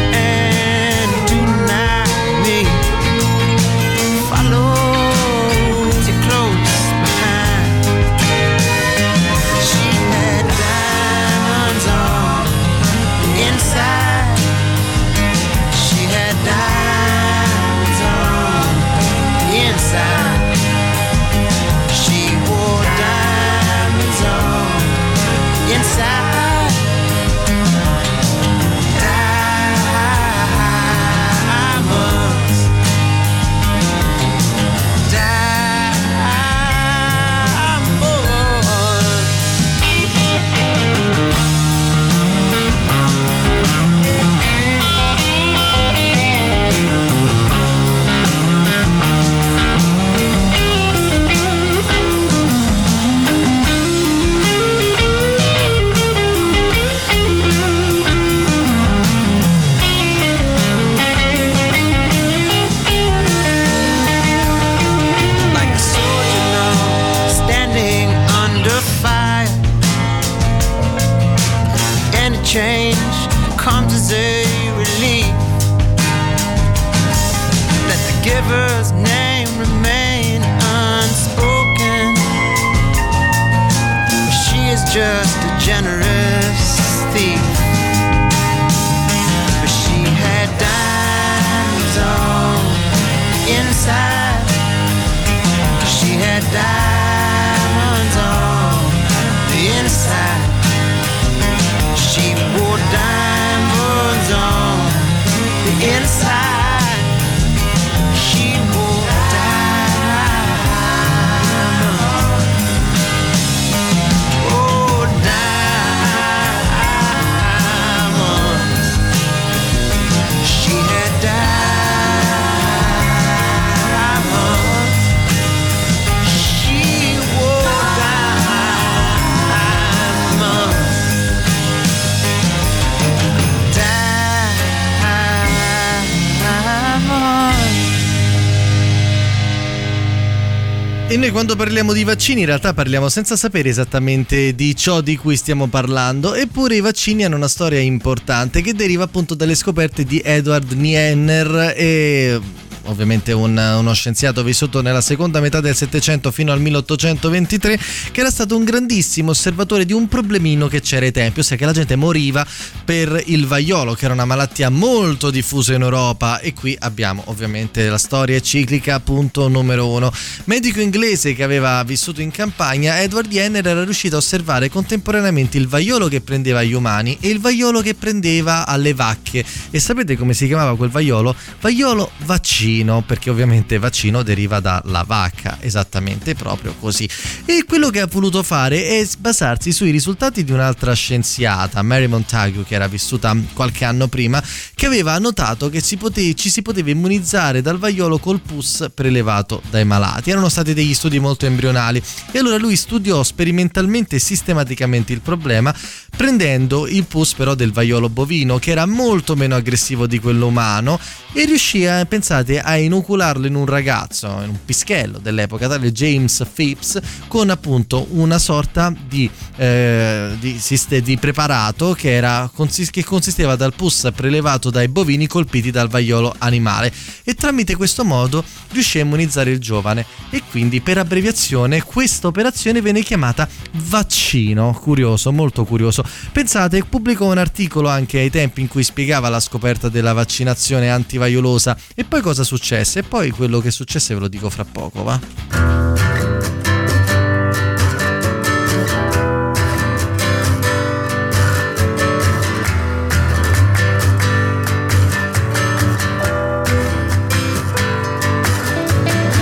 [141.13, 145.19] E noi quando parliamo di vaccini in realtà parliamo senza sapere esattamente di ciò di
[145.19, 150.05] cui stiamo parlando, eppure i vaccini hanno una storia importante che deriva appunto dalle scoperte
[150.05, 152.41] di Edward Nienner e
[152.85, 157.79] ovviamente un- uno scienziato vissuto nella seconda metà del Settecento fino al 1823
[158.11, 161.65] che era stato un grandissimo osservatore di un problemino che c'era ai tempi, ossia che
[161.65, 162.47] la gente moriva
[162.85, 167.89] per il vaiolo che era una malattia molto diffusa in Europa e qui abbiamo ovviamente
[167.89, 170.13] la storia ciclica punto numero uno.
[170.45, 175.69] Medico inglese che aveva vissuto in campagna, Edward Jenner era riuscito a osservare contemporaneamente il
[175.69, 179.45] vaiolo che prendeva agli umani e il vaiolo che prendeva alle vacche.
[179.71, 181.35] E sapete come si chiamava quel vaiolo?
[181.61, 182.72] Vaiolo vaccino,
[183.07, 187.09] perché ovviamente vaccino deriva dalla vacca, esattamente proprio così.
[187.45, 192.65] E quello che ha voluto fare è basarsi sui risultati di un'altra scienziata, Mary Montagu,
[192.65, 194.43] che era vissuta qualche anno prima,
[194.75, 199.61] che aveva notato che si pote- ci si poteva immunizzare dal vaiolo col pus prelevato
[199.69, 200.31] dai malati.
[200.31, 205.75] Erano stati degli studi molto embrionali e allora lui studiò sperimentalmente e sistematicamente il problema
[206.17, 210.99] prendendo il pus però del vaiolo bovino che era molto meno aggressivo di quello umano
[211.33, 216.45] e riuscì a, pensate, a inocularlo in un ragazzo, in un pischello dell'epoca, tale James
[216.53, 220.61] Phipps, con appunto una sorta di, eh, di,
[221.03, 222.51] di preparato che, era,
[222.91, 226.93] che consisteva dal pus prelevato dai bovini colpiti dal vaiolo animale
[227.25, 232.81] e tramite questo modo riuscì a immunizzare il giovane e quindi per abbreviazione questa operazione
[232.81, 234.73] venne chiamata vaccino.
[234.73, 236.05] Curioso, molto curioso.
[236.33, 241.77] Pensate, pubblicò un articolo anche ai tempi in cui spiegava la scoperta della vaccinazione antivaiolosa
[241.95, 245.19] e poi cosa successe e poi quello che successe ve lo dico fra poco, va?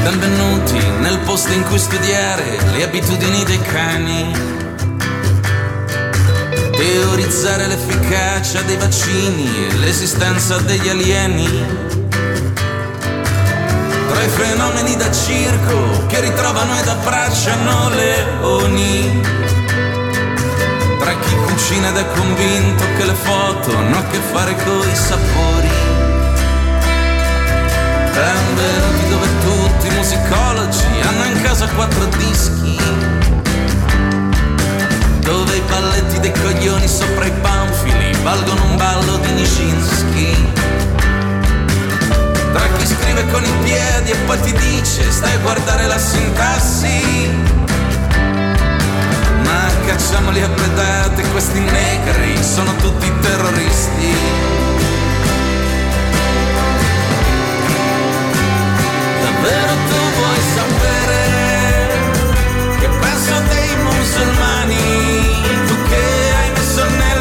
[0.05, 4.33] Benvenuti nel posto in cui studiare le abitudini dei cani.
[6.71, 12.00] Teorizzare l'efficacia dei vaccini e l'esistenza degli alieni.
[14.21, 19.19] Tra i fenomeni da circo che ritrovano ed abbracciano leoni.
[20.99, 25.71] Tra chi cucina ed è convinto che le foto hanno a che fare coi sapori.
[28.13, 32.79] Benvenuti dove tutti i musicologi hanno in casa quattro dischi.
[35.21, 40.60] Dove i balletti dei coglioni sopra i panfili valgono un ballo di Nijinsky.
[42.53, 47.31] Tra chi scrive con i piedi e poi ti dice stai a guardare la sintassi.
[49.45, 54.15] Ma cacciamoli a pedate, questi negri sono tutti terroristi.
[59.23, 61.23] Davvero tu vuoi sapere
[62.81, 64.77] che penso dei musulmani?
[65.67, 66.03] Tu che
[66.37, 67.21] hai messo nel.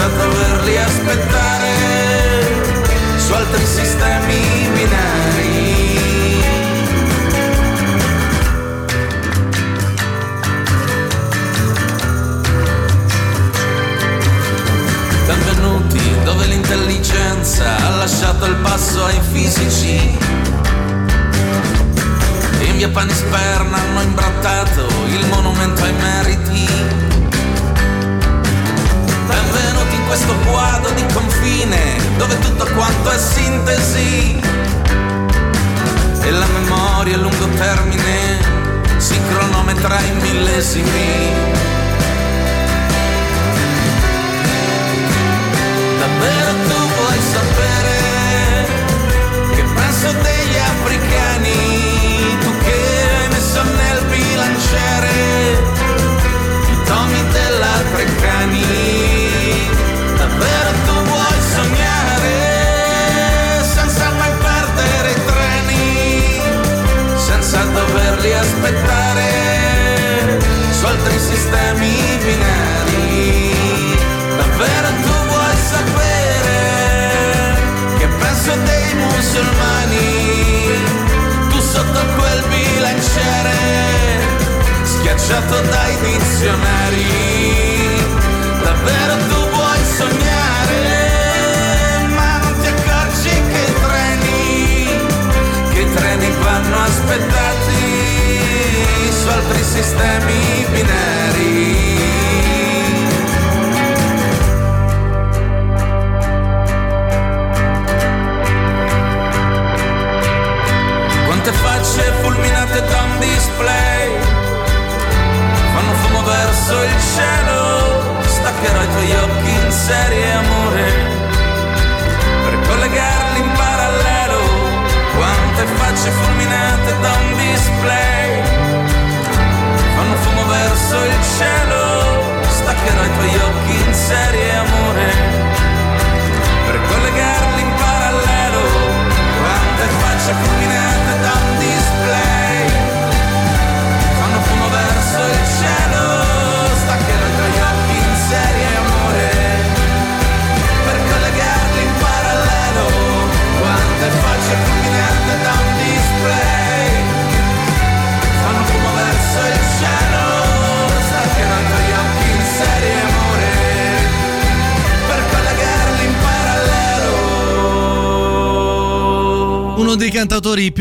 [0.00, 1.39] Senza doverli aspettare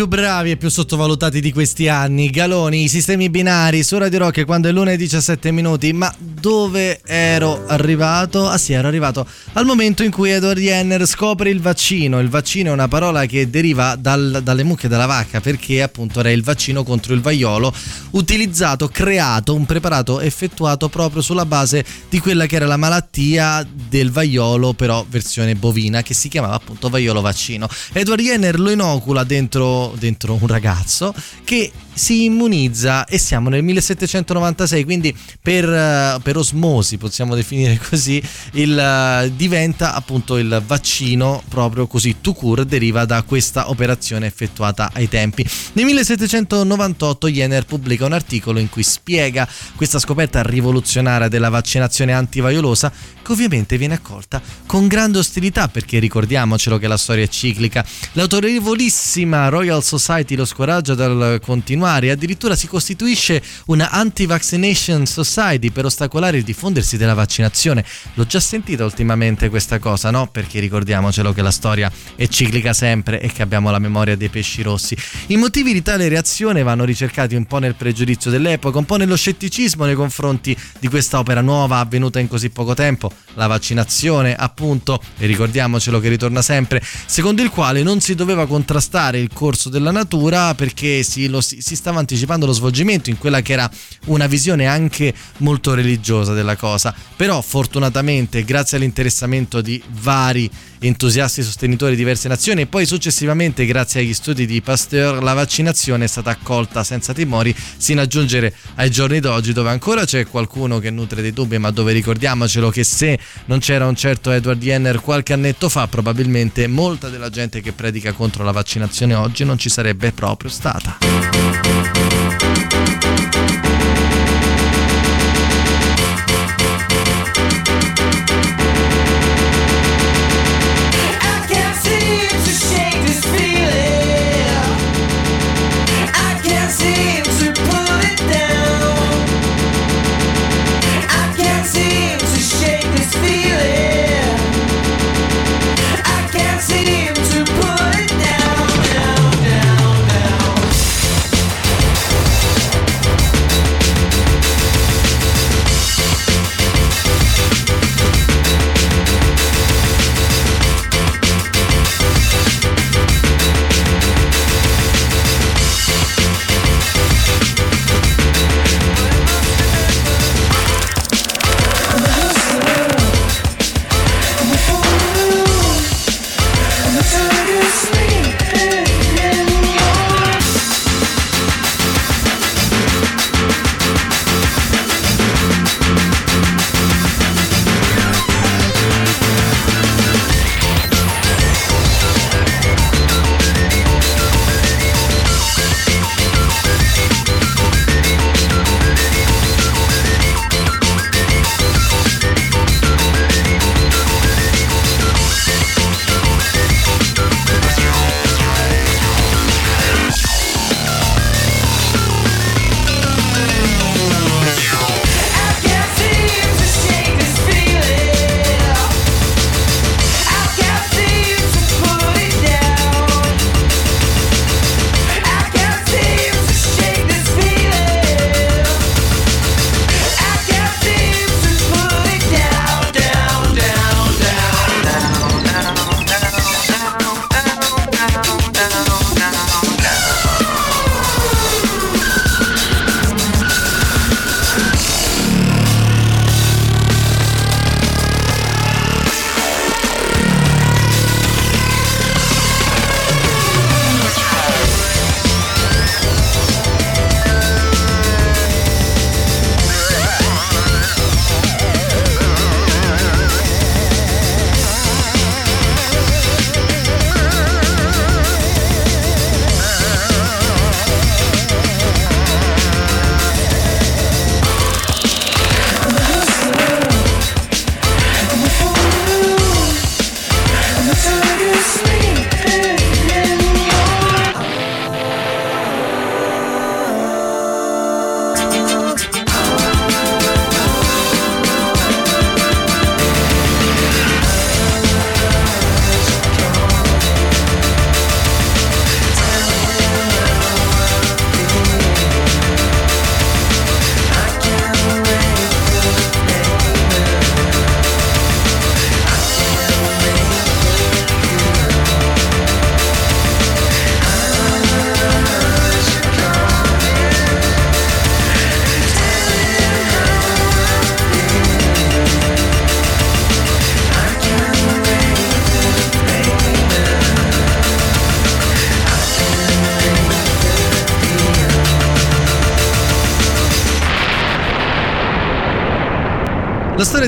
[0.09, 2.31] bravi e più sottovalutati di questi anni.
[2.31, 5.93] Galoni, i sistemi binari su Radio Rock quando è l'una e 17 minuti.
[5.93, 8.47] Ma dove ero arrivato?
[8.47, 12.19] Ah sì, ero arrivato al momento in cui Edward Jenner scopre il vaccino.
[12.19, 16.31] Il vaccino è una parola che deriva dal- dalle mucche della vacca perché appunto era
[16.31, 17.73] il vaccino contro il vaiolo
[18.11, 24.11] utilizzato, creato, un preparato effettuato proprio sulla base di quella che era la malattia del
[24.11, 27.67] vaiolo però versione bovina che si chiamava appunto vaiolo vaccino.
[27.93, 31.13] Edward Jenner lo inocula dentro, dentro un ragazzo
[31.43, 38.23] che si immunizza e siamo nel 1796 quindi per, eh, per osmosi possiamo definire così
[38.53, 42.15] il, eh, diventa appunto il vaccino proprio così.
[42.21, 45.45] Tout court deriva da questa operazione effettuata ai tempi.
[45.73, 49.45] Nel 1798 Jenner pubblica un articolo in cui spiega
[49.75, 52.89] questa scoperta rivoluzionaria della vaccinazione antivaiolosa
[53.21, 57.85] che ovviamente viene accolta con grande ostilità perché ricordiamocelo che la storia è ciclica.
[58.13, 65.85] L'autorevolissima Royal Society lo scoraggia dal continuare e addirittura si costituisce una anti-vaccination society per
[65.85, 67.83] ostacolare il diffondersi della vaccinazione.
[68.13, 70.27] L'ho già sentita ultimamente questa cosa, no?
[70.27, 74.61] Perché ricordiamocelo che la storia è ciclica sempre e che abbiamo la memoria dei pesci
[74.61, 74.95] rossi.
[75.27, 79.15] I motivi di tale reazione vanno ricercati un po' nel pregiudizio dell'epoca, un po' nello
[79.15, 85.01] scetticismo nei confronti di questa opera nuova avvenuta in così poco tempo, la vaccinazione appunto,
[85.17, 89.91] e ricordiamocelo che ritorna sempre, secondo il quale non si doveva contrastare il corso della
[89.91, 93.69] natura perché si, lo, si, si stava anticipando lo svolgimento in quella che era
[94.07, 96.93] una visione anche molto religiosa della cosa.
[97.15, 100.49] Però fortunatamente grazie all'interessamento di vari
[100.79, 106.05] entusiasti sostenitori di diverse nazioni e poi successivamente grazie agli studi di Pasteur la vaccinazione
[106.05, 110.79] è stata accolta senza timori sino a giungere ai giorni d'oggi dove ancora c'è qualcuno
[110.79, 115.01] che nutre dei dubbi ma dove ricordiamocelo che se non c'era un certo Edward Jenner
[115.01, 119.69] qualche annetto fa probabilmente molta della gente che predica contro la vaccinazione oggi non ci
[119.69, 121.58] sarebbe proprio stata.
[121.61, 122.18] I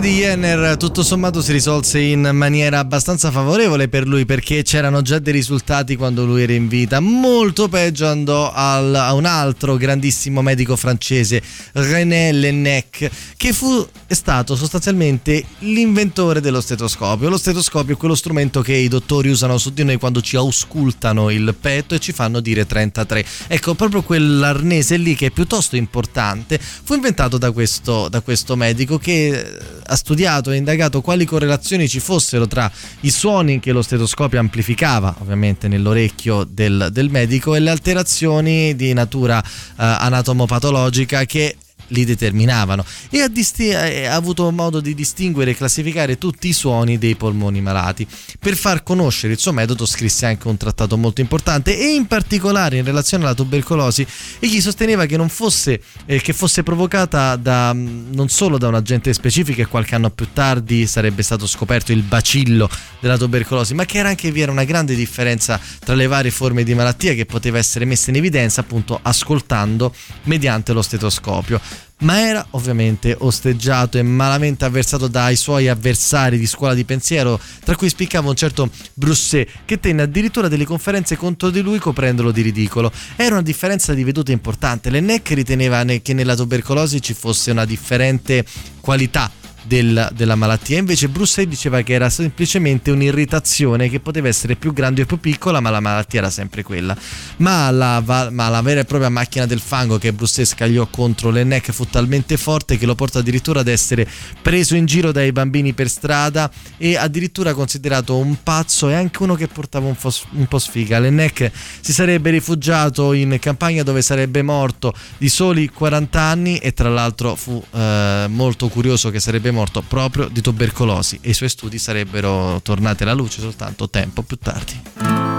[0.02, 5.20] di Jenner tutto sommato si risolse in maniera abbastanza favorevole per lui perché c'erano già
[5.20, 7.00] dei risultati quando lui era in vita.
[7.00, 11.40] Molto peggio andò al- a un altro grandissimo medico francese,
[11.74, 17.30] René Lennec, che fu stato sostanzialmente l'inventore dello stetoscopio.
[17.30, 21.30] Lo stetoscopio è quello strumento che i dottori usano su di noi quando ci auscultano
[21.30, 23.24] il petto e ci fanno dire 33.
[23.48, 28.98] Ecco, proprio quell'arnese lì che è piuttosto importante fu inventato da questo, da questo medico
[28.98, 33.82] che eh, ha studiato e indagato quali correlazioni ci fossero tra i suoni che lo
[33.82, 39.46] stetoscopio amplificava, ovviamente nell'orecchio del, del medico, e le alterazioni di natura eh,
[39.76, 41.56] anatomopatologica che
[41.92, 46.98] li determinavano e ha, disti- ha avuto modo di distinguere e classificare tutti i suoni
[46.98, 48.06] dei polmoni malati.
[48.40, 52.78] Per far conoscere il suo metodo scrisse anche un trattato molto importante e in particolare
[52.78, 54.06] in relazione alla tubercolosi
[54.40, 58.76] egli sosteneva che non fosse, eh, che fosse provocata da, mh, non solo da un
[58.76, 62.70] agente specifico e qualche anno più tardi sarebbe stato scoperto il bacillo
[63.00, 66.64] della tubercolosi, ma che era anche vi era una grande differenza tra le varie forme
[66.64, 69.94] di malattia che poteva essere messa in evidenza appunto ascoltando
[70.24, 71.60] mediante lo stetoscopio
[72.00, 77.76] ma era ovviamente osteggiato e malamente avversato dai suoi avversari di scuola di pensiero, tra
[77.76, 82.42] cui spiccava un certo Brousset, che tenne addirittura delle conferenze contro di lui coprendolo di
[82.42, 82.92] ridicolo.
[83.16, 84.90] Era una differenza di vedute importante.
[84.90, 88.46] Lennec riteneva ne- che nella tubercolosi ci fosse una differente
[88.80, 89.32] qualità
[89.64, 90.78] del- della malattia.
[90.80, 95.60] Invece Bruce diceva che era semplicemente un'irritazione che poteva essere più grande o più piccola,
[95.60, 96.96] ma la malattia era sempre quella.
[97.38, 101.72] Ma la, ma la vera e propria macchina del fango che Bruce scagliò contro Lennec
[101.72, 104.08] fu talmente forte che lo porta addirittura ad essere
[104.42, 109.36] preso in giro dai bambini per strada e addirittura considerato un pazzo e anche uno
[109.36, 111.00] che portava un, fos- un po' sfiga.
[111.00, 111.52] Lennec
[111.82, 117.36] si sarebbe rifugiato in campagna dove sarebbe morto di soli 40 anni e tra l'altro
[117.36, 122.60] fu eh, molto curioso che sarebbe morto proprio di tubercolosi e i suoi studi sarebbero
[122.62, 125.31] tornati alla luce soltanto tempo più tardi.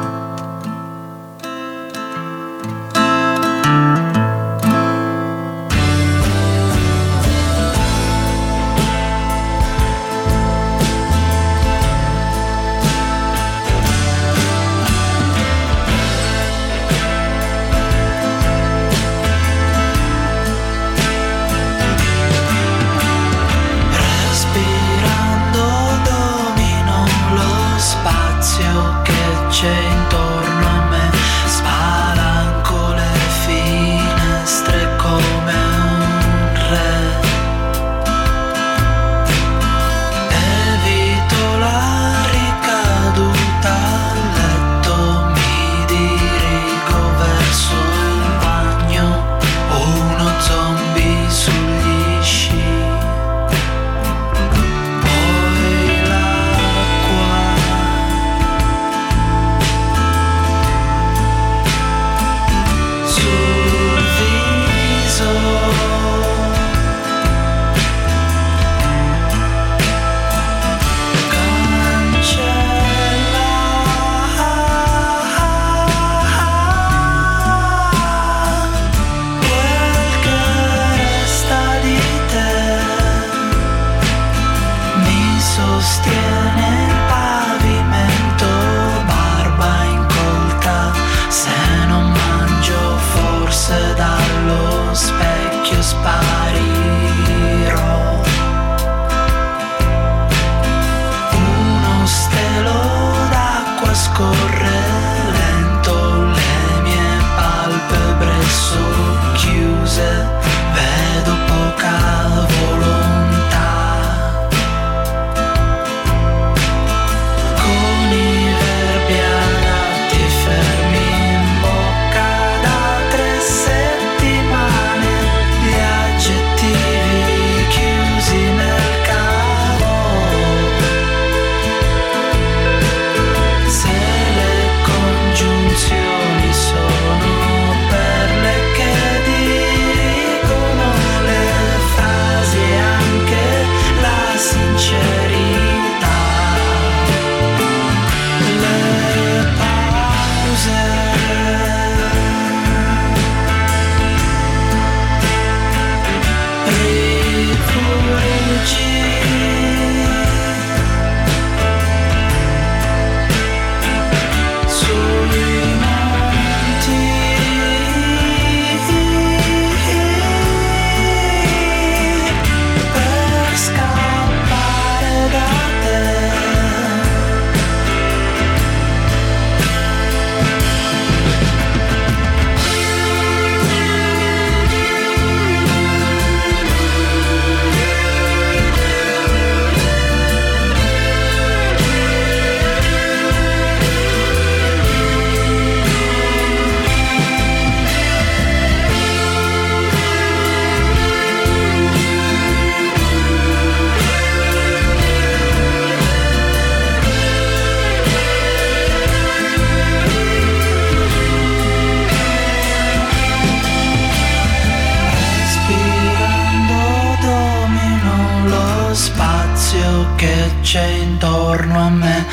[220.73, 222.27] Luce intorno a me,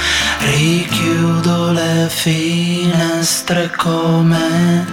[0.56, 4.86] richiudo le finestre come.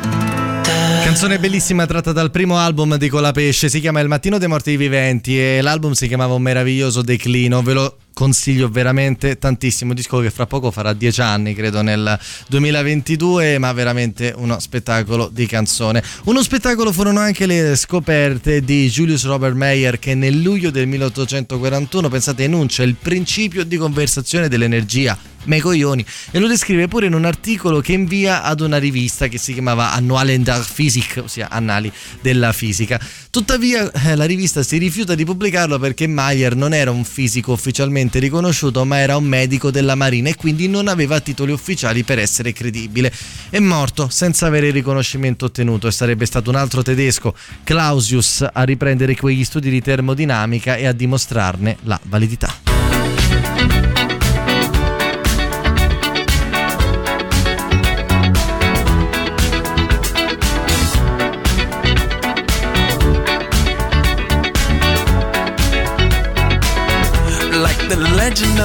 [1.04, 5.38] Canzone bellissima tratta dal primo album di Colapesce, si chiama Il mattino dei morti viventi
[5.38, 10.46] e l'album si chiamava Un meraviglioso declino, ve lo consiglio veramente tantissimo, disco che fra
[10.46, 12.18] poco farà dieci anni, credo nel
[12.48, 16.02] 2022, ma veramente uno spettacolo di canzone.
[16.24, 22.08] Uno spettacolo furono anche le scoperte di Julius Robert Meyer che nel luglio del 1841,
[22.08, 27.24] pensate, enuncia il principio di conversazione dell'energia me coglioni e lo descrive pure in un
[27.24, 31.90] articolo che invia ad una rivista che si chiamava Annualen der Physik, ossia Annali
[32.20, 33.00] della Fisica.
[33.30, 38.05] Tuttavia eh, la rivista si rifiuta di pubblicarlo perché Mayer non era un fisico ufficialmente
[38.14, 42.52] riconosciuto ma era un medico della Marina e quindi non aveva titoli ufficiali per essere
[42.52, 43.12] credibile.
[43.50, 47.34] È morto senza avere il riconoscimento ottenuto e sarebbe stato un altro tedesco,
[47.64, 52.75] Clausius, a riprendere quegli studi di termodinamica e a dimostrarne la validità.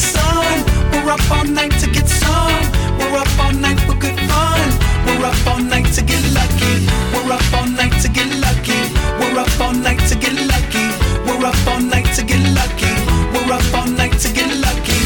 [0.00, 0.64] Sun.
[0.92, 2.64] We're up all night to get some.
[2.98, 4.68] We're up all night for good fun.
[5.06, 6.74] We're up all night to get lucky.
[7.12, 8.80] We're up all night to get lucky.
[9.20, 10.86] We're up all night to get lucky.
[11.26, 12.94] We're up all night to get lucky.
[13.32, 15.00] We're up all night to get lucky.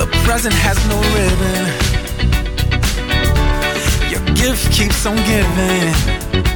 [0.00, 1.66] The present has no ribbon.
[4.10, 6.55] Your gift keeps on giving.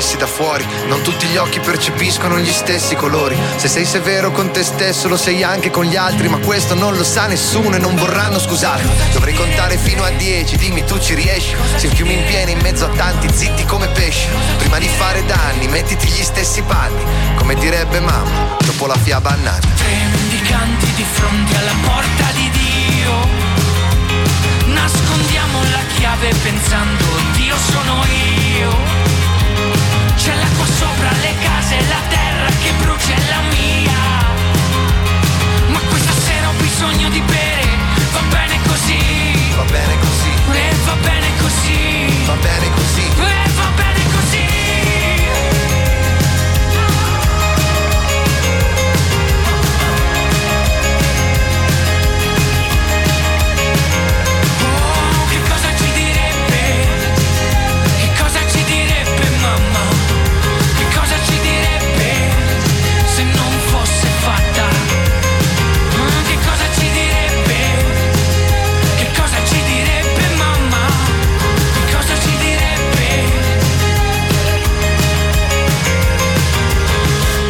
[0.00, 0.66] Vedessi da fuori?
[0.86, 3.36] Non tutti gli occhi percepiscono gli stessi colori.
[3.56, 6.96] Se sei severo con te stesso, lo sei anche con gli altri, ma questo non
[6.96, 8.90] lo sa nessuno e non vorranno scusarmi.
[9.12, 11.54] Dovrei contare fino a dieci, dimmi tu ci riesci.
[11.76, 14.26] Se il fiume in piena in mezzo a tanti zitti come pesci.
[14.56, 17.04] Prima di fare danni, mettiti gli stessi panni.
[17.36, 19.68] Come direbbe mamma, dopo la fiaba annata.
[19.76, 23.28] Tre mendicanti di fronte alla porta di Dio.
[24.72, 27.04] Nascondiamo la chiave pensando
[27.34, 28.99] Dio sono io.
[30.22, 34.00] C'è l'acqua sopra le case, la terra che brucia è la mia.
[35.68, 37.64] Ma questa sera ho bisogno di bere,
[38.12, 38.98] va bene così.
[39.56, 42.24] Va bene così, E va bene così.
[42.26, 43.09] va bene così.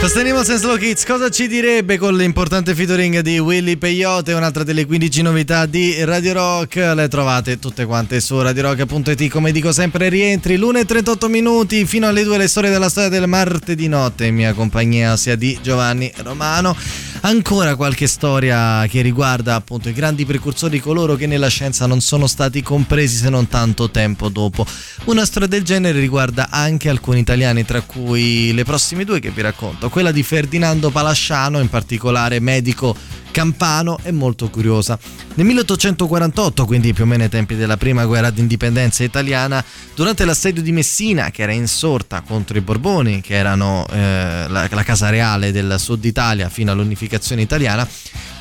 [0.01, 5.21] Sosteniamo Sense Kids, cosa ci direbbe con l'importante featuring di Willy Peyote, un'altra delle 15
[5.21, 11.29] novità di Radio Rock, le trovate tutte quante su radiorock.it, come dico sempre rientri l'1.38
[11.29, 15.37] minuti fino alle 2 le storie della storia del martedì notte in mia compagnia sia
[15.37, 16.75] di Giovanni Romano.
[17.23, 22.27] Ancora qualche storia che riguarda appunto i grandi precursori, coloro che nella scienza non sono
[22.27, 24.65] stati compresi se non tanto tempo dopo.
[25.05, 29.43] Una storia del genere riguarda anche alcuni italiani, tra cui le prossime due che vi
[29.43, 29.91] racconto.
[29.91, 32.97] Quella di Ferdinando Palasciano, in particolare medico
[33.31, 34.99] campano, è molto curiosa.
[35.35, 40.63] Nel 1848, quindi più o meno ai tempi della prima guerra d'indipendenza italiana, durante l'assedio
[40.63, 45.53] di Messina, che era insorta contro i Borboni, che erano eh, la, la casa reale
[45.53, 47.89] del sud Italia fino all'unificazione italiana,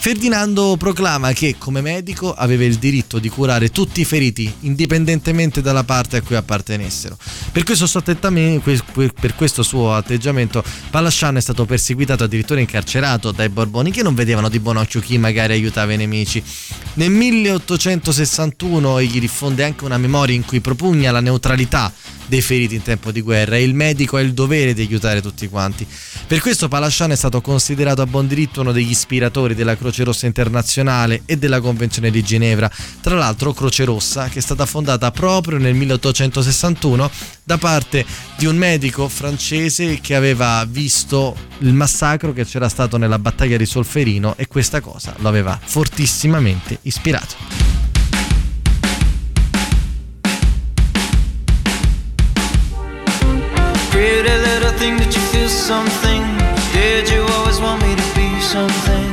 [0.01, 5.83] Ferdinando proclama che come medico aveva il diritto di curare tutti i feriti, indipendentemente dalla
[5.83, 7.17] parte a cui appartenessero.
[7.51, 13.91] Per questo, suo per questo suo atteggiamento, Palasciano è stato perseguitato, addirittura incarcerato dai Borboni,
[13.91, 16.41] che non vedevano di buon occhio chi magari aiutava i nemici.
[16.93, 21.91] Nel 1861 egli diffonde anche una memoria in cui propugna la neutralità
[22.29, 25.49] dei feriti in tempo di guerra e il medico ha il dovere di aiutare tutti
[25.49, 25.85] quanti.
[26.27, 30.27] Per questo Palasciano è stato considerato a buon diritto uno degli ispiratori della Croce Rossa
[30.27, 32.71] Internazionale e della Convenzione di Ginevra.
[33.01, 37.09] Tra l'altro Croce Rossa che è stata fondata proprio nel 1861
[37.43, 38.05] da parte
[38.37, 43.65] di un medico francese che aveva visto il massacro che c'era stato nella battaglia di
[43.65, 47.88] Solferino e questa cosa lo aveva fortissimamente ispirato.
[55.69, 56.23] something?
[56.73, 59.09] Did you always want me to be something?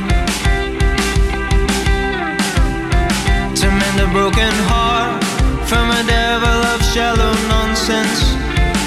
[3.61, 5.21] To mend a broken heart
[5.69, 8.21] from a devil of shallow nonsense,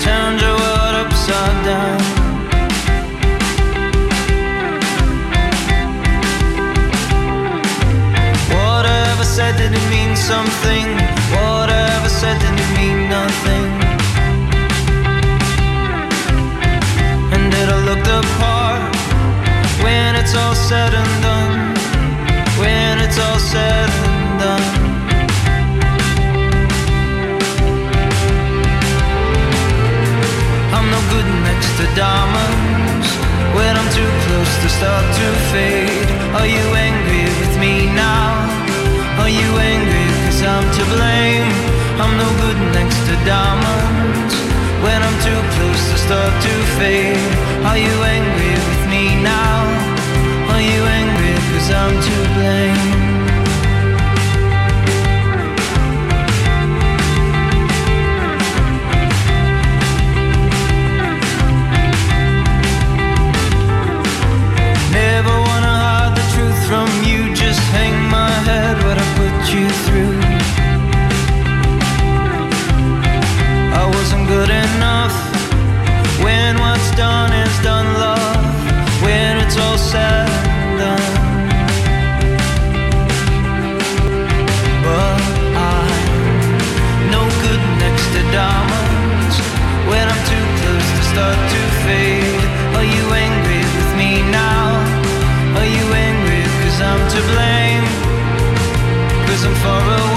[0.03, 2.01] turned your world upside down.
[8.57, 10.87] Whatever said didn't mean something,
[11.39, 13.90] whatever said didn't mean nothing.
[20.33, 21.75] It's all said and done.
[22.63, 24.69] When it's all said and done.
[30.71, 33.11] I'm no good next to diamonds
[33.59, 36.11] when I'm too close to start to fade.
[36.39, 38.31] Are you angry with me now?
[39.19, 41.51] Are you angry cause I'm to blame?
[41.99, 44.35] I'm no good next to diamonds
[44.79, 47.19] when I'm too close to start to fade.
[47.67, 49.60] Are you angry with me now?
[51.61, 52.90] cause I'm to blame.
[99.43, 100.10] And for a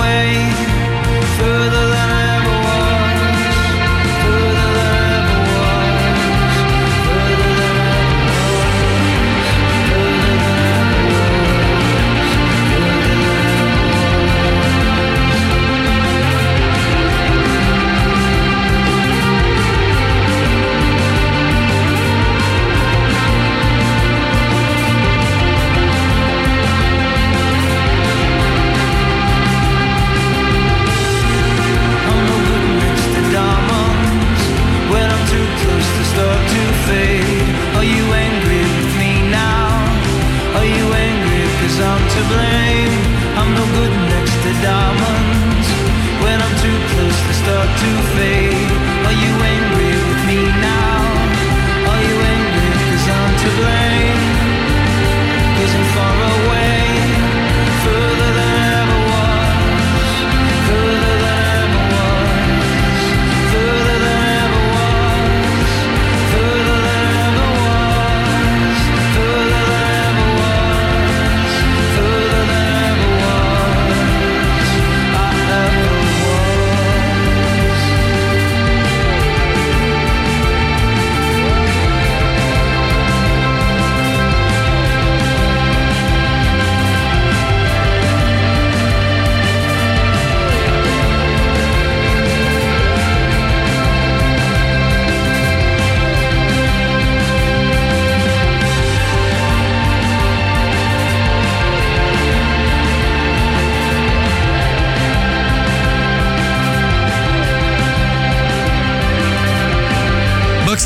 [47.43, 48.71] stuck to fate.
[49.03, 49.62] Well, you ain't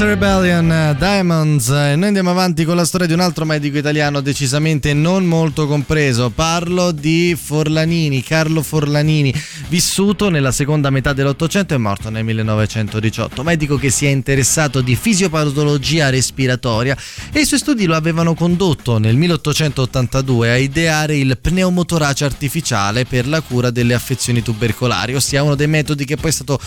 [0.05, 4.21] Rebellion, eh, Diamonds, e noi andiamo avanti con la storia di un altro medico italiano
[4.21, 6.29] decisamente non molto compreso.
[6.29, 9.33] Parlo di Forlanini, Carlo Forlanini,
[9.69, 13.41] vissuto nella seconda metà dell'Ottocento e morto nel 1918.
[13.43, 16.95] Medico che si è interessato di fisiopatologia respiratoria
[17.31, 23.27] e i suoi studi lo avevano condotto nel 1882 a ideare il pneumotorace artificiale per
[23.27, 26.59] la cura delle affezioni tubercolari, ossia uno dei metodi che poi è stato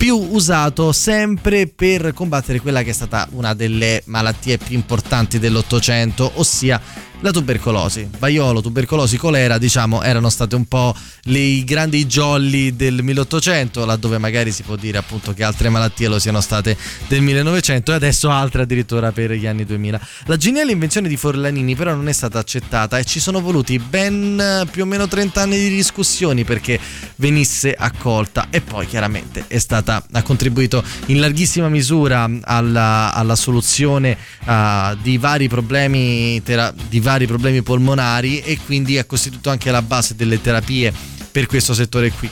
[0.00, 6.30] più usato sempre per combattere quella che è stata una delle malattie più importanti dell'Ottocento,
[6.36, 6.80] ossia
[7.20, 8.08] la tubercolosi.
[8.18, 10.94] Vaiolo, tubercolosi, colera, diciamo, erano state un po'
[11.24, 16.18] le- grandi jolly del 1800, laddove magari si può dire appunto che altre malattie lo
[16.18, 16.76] siano state
[17.08, 20.00] del 1900 e adesso altre addirittura per gli anni 2000.
[20.26, 24.66] La geniale invenzione di Forlanini però non è stata accettata e ci sono voluti ben
[24.70, 26.78] più o meno 30 anni di discussioni perché
[27.16, 34.16] venisse accolta e poi chiaramente è stata, ha contribuito in larghissima misura alla, alla soluzione
[34.44, 39.82] ah, di vari problemi tera- di vari problemi polmonari e quindi ha costituito anche la
[39.82, 40.92] base delle terapie
[41.30, 42.28] per questo settore qui.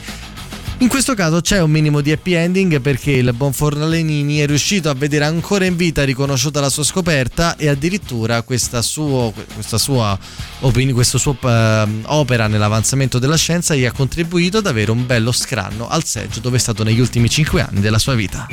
[0.81, 4.89] In questo caso c'è un minimo di happy ending perché il buon Forlanini è riuscito
[4.89, 10.17] a vedere ancora in vita riconosciuta la sua scoperta e addirittura questa, suo- questa sua,
[10.61, 15.89] questa sua eh, opera nell'avanzamento della scienza gli ha contribuito ad avere un bello scranno
[15.89, 18.47] al seggio dove è stato negli ultimi 5 anni della sua vita.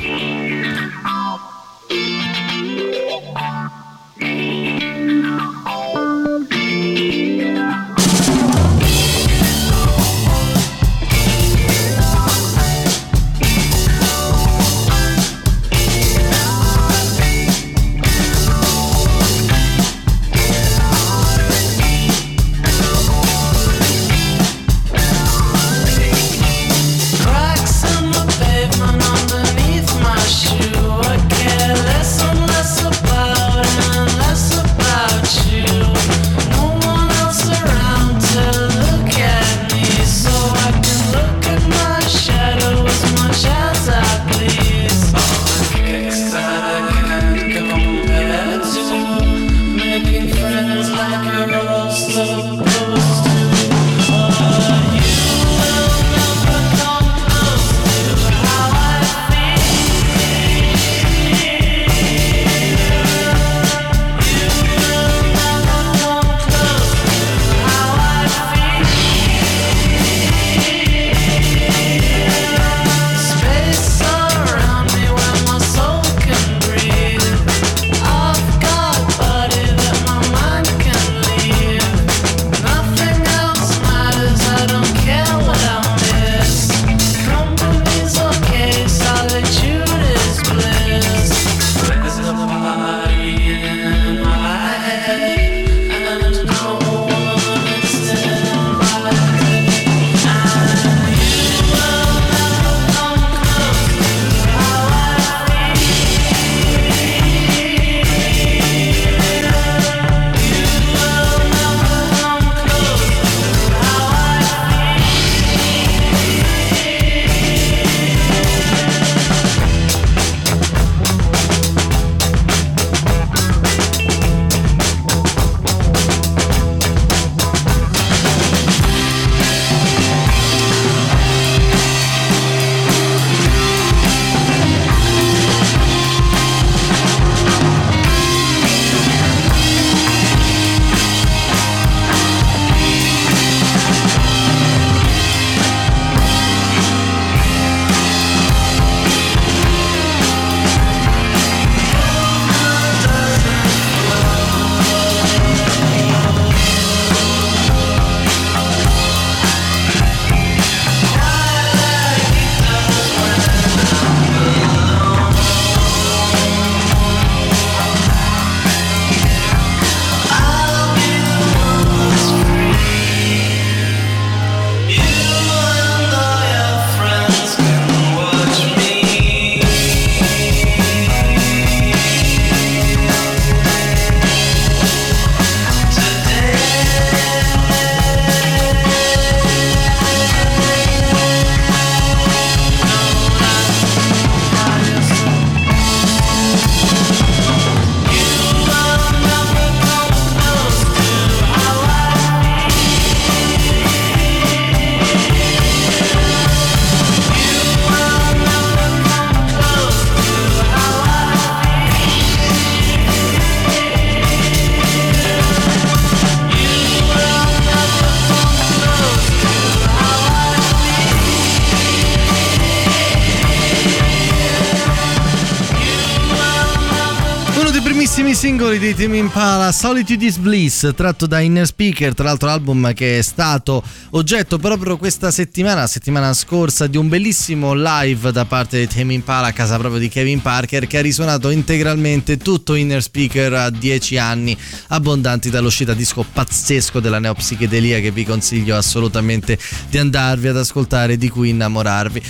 [228.97, 233.83] Tim Impala, Solitude is Bliss, tratto da Inner Speaker, tra l'altro album che è stato
[234.09, 239.11] oggetto proprio questa settimana, la settimana scorsa, di un bellissimo live da parte di Tim
[239.11, 243.69] Impala a casa proprio di Kevin Parker che ha risuonato integralmente tutto Inner Speaker a
[243.69, 244.57] 10 anni
[244.87, 249.59] abbondanti dall'uscita disco pazzesco della neopsichedelia che vi consiglio assolutamente
[249.91, 252.23] di andarvi ad ascoltare di cui innamorarvi.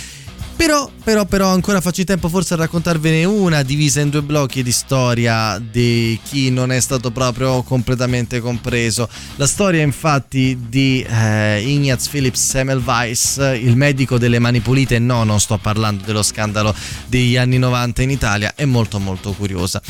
[0.58, 4.64] Però, però, però, ancora faccio in tempo forse a raccontarvene una divisa in due blocchi
[4.64, 9.08] di storia di chi non è stato proprio completamente compreso.
[9.36, 15.38] La storia infatti di eh, Ignaz Philips Semmelweis, il medico delle mani pulite, no, non
[15.38, 16.74] sto parlando dello scandalo
[17.06, 19.80] degli anni 90 in Italia, è molto molto curiosa.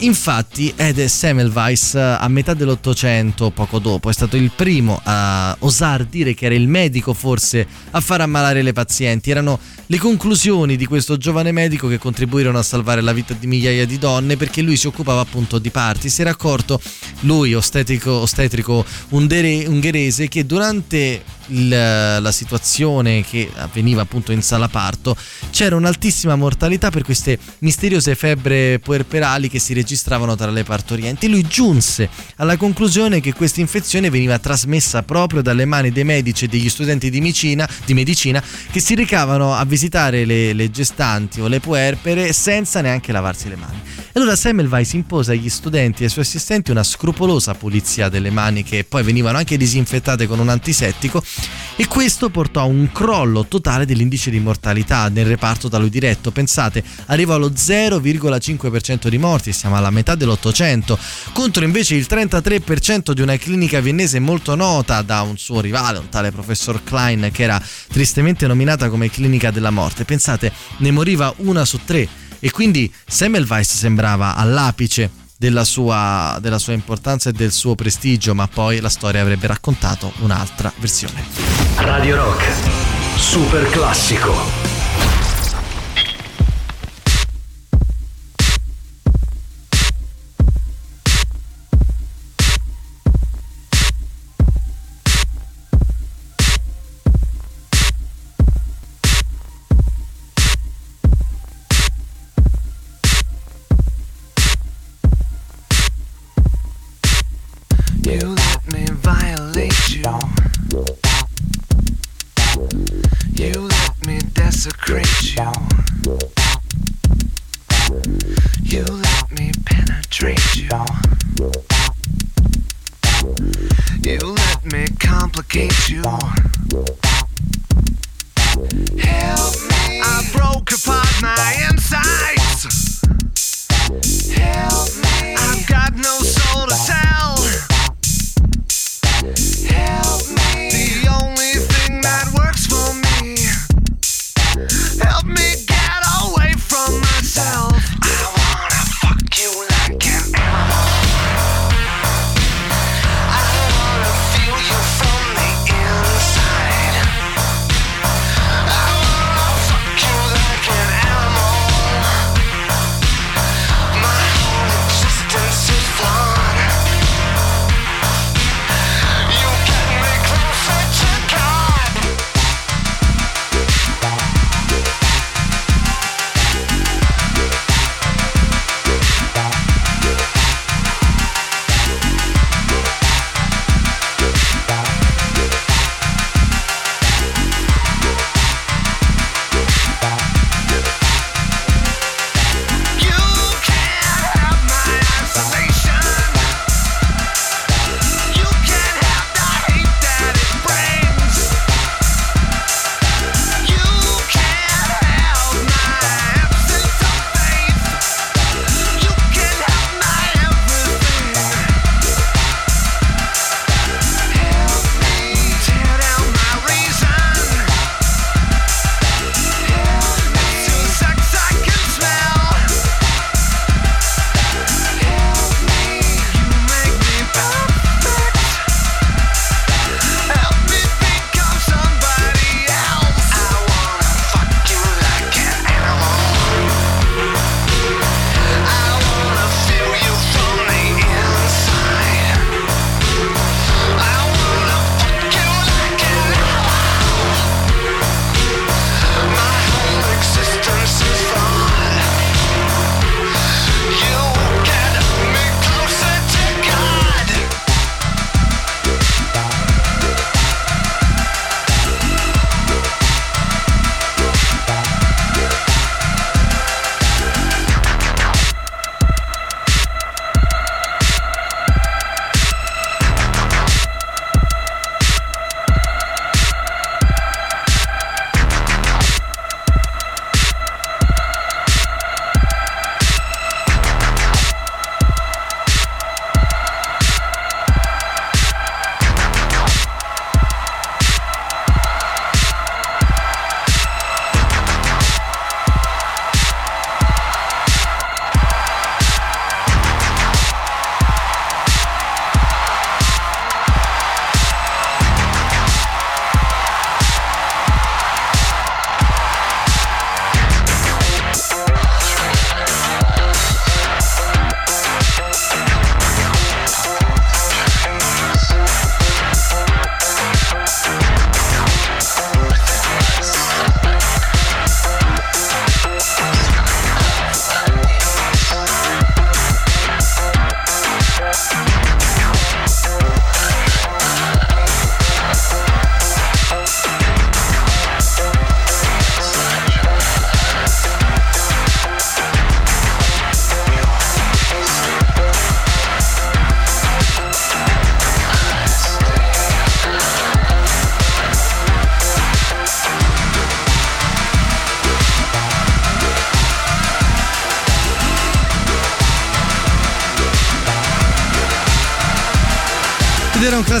[0.00, 6.34] Infatti Ed Semmelweis a metà dell'Ottocento, poco dopo, è stato il primo a osar dire
[6.34, 9.30] che era il medico forse a far ammalare le pazienti.
[9.30, 13.86] Erano le conclusioni di questo giovane medico che contribuirono a salvare la vita di migliaia
[13.86, 16.10] di donne perché lui si occupava appunto di parti.
[16.10, 16.78] Si era accorto,
[17.20, 24.68] lui ostetrico, ostetrico unghere- ungherese, che durante il- la situazione che avveniva appunto in sala
[24.68, 25.16] parto
[25.50, 31.28] c'era un'altissima mortalità per queste misteriose febbre puerperali che si registravano tra le partorienti.
[31.28, 36.48] Lui giunse alla conclusione che questa infezione veniva trasmessa proprio dalle mani dei medici e
[36.48, 41.48] degli studenti di medicina, di medicina che si recavano a visitare le, le gestanti o
[41.48, 43.80] le puerpere senza neanche lavarsi le mani.
[44.12, 48.84] Allora Semmelweis impose agli studenti e ai suoi assistenti una scrupolosa pulizia delle mani che
[48.84, 51.22] poi venivano anche disinfettate con un antisettico
[51.76, 56.30] e questo portò a un crollo totale dell'indice di mortalità nel reparto da lui diretto.
[56.30, 60.98] Pensate, arrivò allo 0,5% di morti, siamo alla metà dell'Ottocento,
[61.32, 66.08] contro invece il 33% di una clinica viennese molto nota da un suo rivale, un
[66.08, 70.04] tale professor Klein, che era tristemente nominata come clinica della morte.
[70.04, 72.08] Pensate, ne moriva una su tre
[72.40, 78.46] e quindi Semmelweis sembrava all'apice della sua, della sua importanza e del suo prestigio, ma
[78.46, 81.24] poi la storia avrebbe raccontato un'altra versione.
[81.76, 82.44] Radio Rock,
[83.16, 84.55] super classico.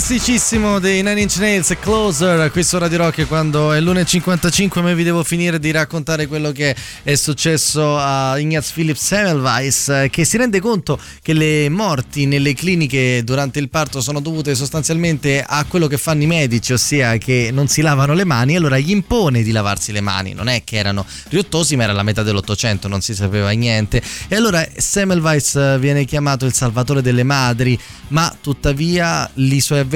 [0.08, 5.02] Classicissimo dei Nine Inch Nails Closer qui su Radio Rock quando è l'1.55 ma vi
[5.02, 10.60] devo finire di raccontare quello che è successo a Ignaz Philipp Semmelweis che si rende
[10.60, 15.98] conto che le morti nelle cliniche durante il parto sono dovute sostanzialmente a quello che
[15.98, 19.90] fanno i medici ossia che non si lavano le mani allora gli impone di lavarsi
[19.90, 20.34] le mani.
[20.34, 24.00] Non è che erano riottosi ma era la metà dell'Ottocento non si sapeva niente.
[24.28, 27.76] E allora Semmelweis viene chiamato il salvatore delle madri
[28.08, 29.94] ma tuttavia i suoi avversari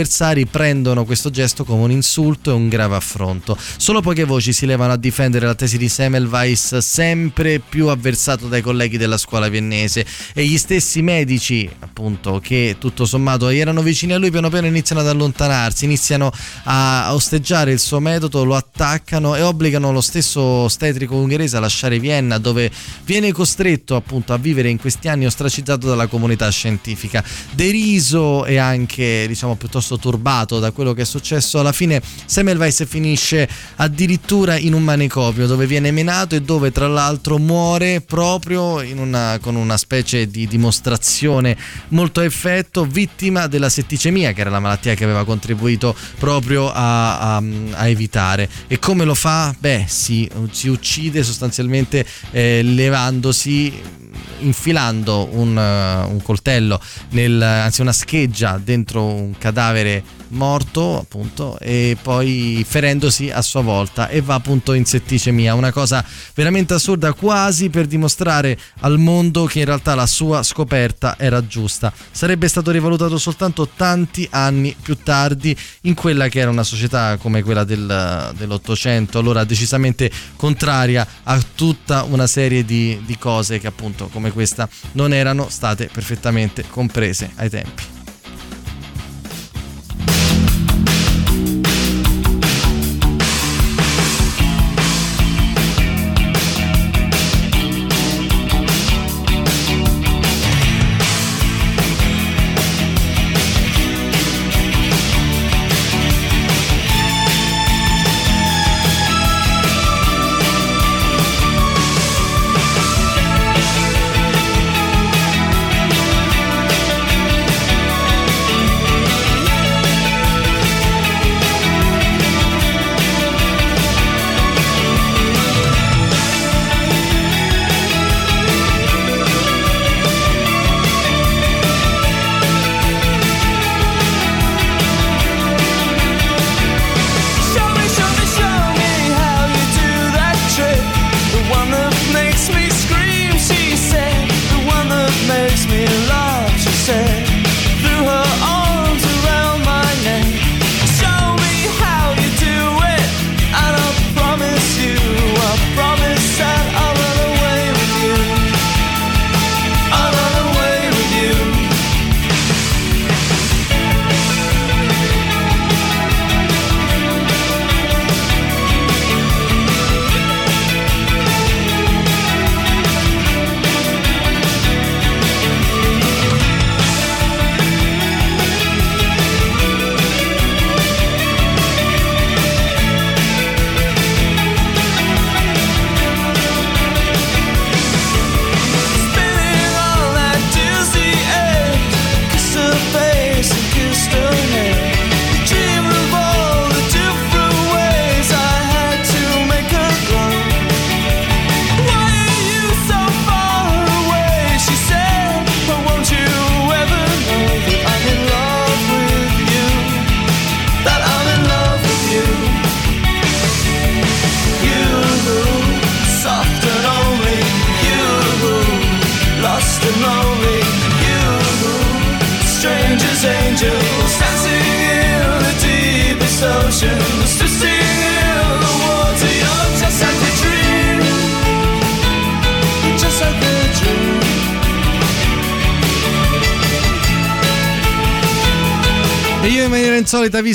[0.50, 3.56] prendono questo gesto come un insulto e un grave affronto.
[3.76, 8.62] Solo poche voci si levano a difendere la tesi di Semmelweis, sempre più avversato dai
[8.62, 14.18] colleghi della scuola viennese, e gli stessi medici, appunto, che tutto sommato erano vicini a
[14.18, 16.30] lui, piano piano iniziano ad allontanarsi, iniziano
[16.64, 21.98] a osteggiare il suo metodo, lo attaccano e obbligano lo stesso ostetrico ungherese a lasciare
[21.98, 22.70] Vienna, dove
[23.04, 27.22] viene costretto appunto a vivere in questi anni ostracizzato dalla comunità scientifica,
[27.52, 33.48] deriso e anche diciamo piuttosto turbato da quello che è successo alla fine Semmelweis finisce
[33.76, 39.54] addirittura in un manicomio dove viene menato e dove tra l'altro muore proprio una, con
[39.54, 41.56] una specie di dimostrazione
[41.88, 47.36] molto a effetto vittima della setticemia che era la malattia che aveva contribuito proprio a,
[47.36, 47.42] a-
[47.72, 49.54] a evitare e come lo fa?
[49.58, 53.98] beh si, si uccide sostanzialmente eh, levandosi
[54.40, 56.80] infilando un, uh, un coltello
[57.10, 64.08] nel, anzi una scheggia dentro un cadavere morto appunto e poi ferendosi a sua volta.
[64.08, 65.54] E va appunto in setticemia.
[65.54, 66.04] Una cosa
[66.34, 71.92] veramente assurda quasi per dimostrare al mondo che in realtà la sua scoperta era giusta.
[72.10, 77.42] Sarebbe stato rivalutato soltanto tanti anni più tardi in quella che era una società come
[77.42, 84.08] quella del, dell'Ottocento allora decisamente contraria a tutta una serie di, di cose che appunto
[84.08, 87.99] come questa non erano state perfettamente comprese ai tempi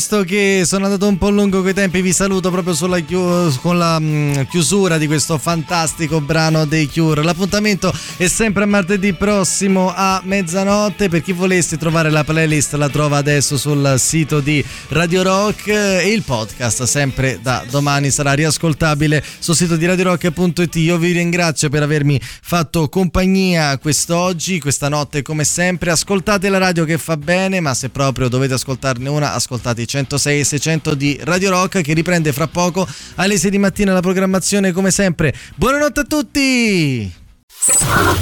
[0.05, 1.63] visto che sono andato un po' lungo
[2.05, 7.23] vi saluto proprio sulla chiu- con la mm, chiusura di questo fantastico brano dei Cure.
[7.23, 11.09] L'appuntamento è sempre a martedì prossimo a mezzanotte.
[11.09, 16.11] Per chi volesse trovare la playlist, la trova adesso sul sito di Radio Rock e
[16.11, 20.75] il podcast sempre da domani sarà riascoltabile sul sito di radiorock.it.
[20.75, 25.89] Io vi ringrazio per avermi fatto compagnia quest'oggi, questa notte come sempre.
[25.89, 30.39] Ascoltate la radio che fa bene, ma se proprio dovete ascoltarne una, ascoltate i 106
[30.39, 34.71] e 600 di Radio Rock che riprende fra poco alle 6 di mattina la programmazione
[34.71, 35.33] come sempre.
[35.55, 37.13] Buonanotte a tutti!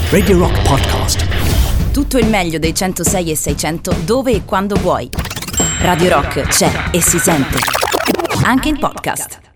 [0.10, 1.92] Radio Rock Podcast.
[1.92, 5.10] Tutto il meglio dei 106 e 600 dove e quando vuoi.
[5.82, 7.58] Radio Rock c'è e si sente.
[8.44, 9.53] Anche in podcast.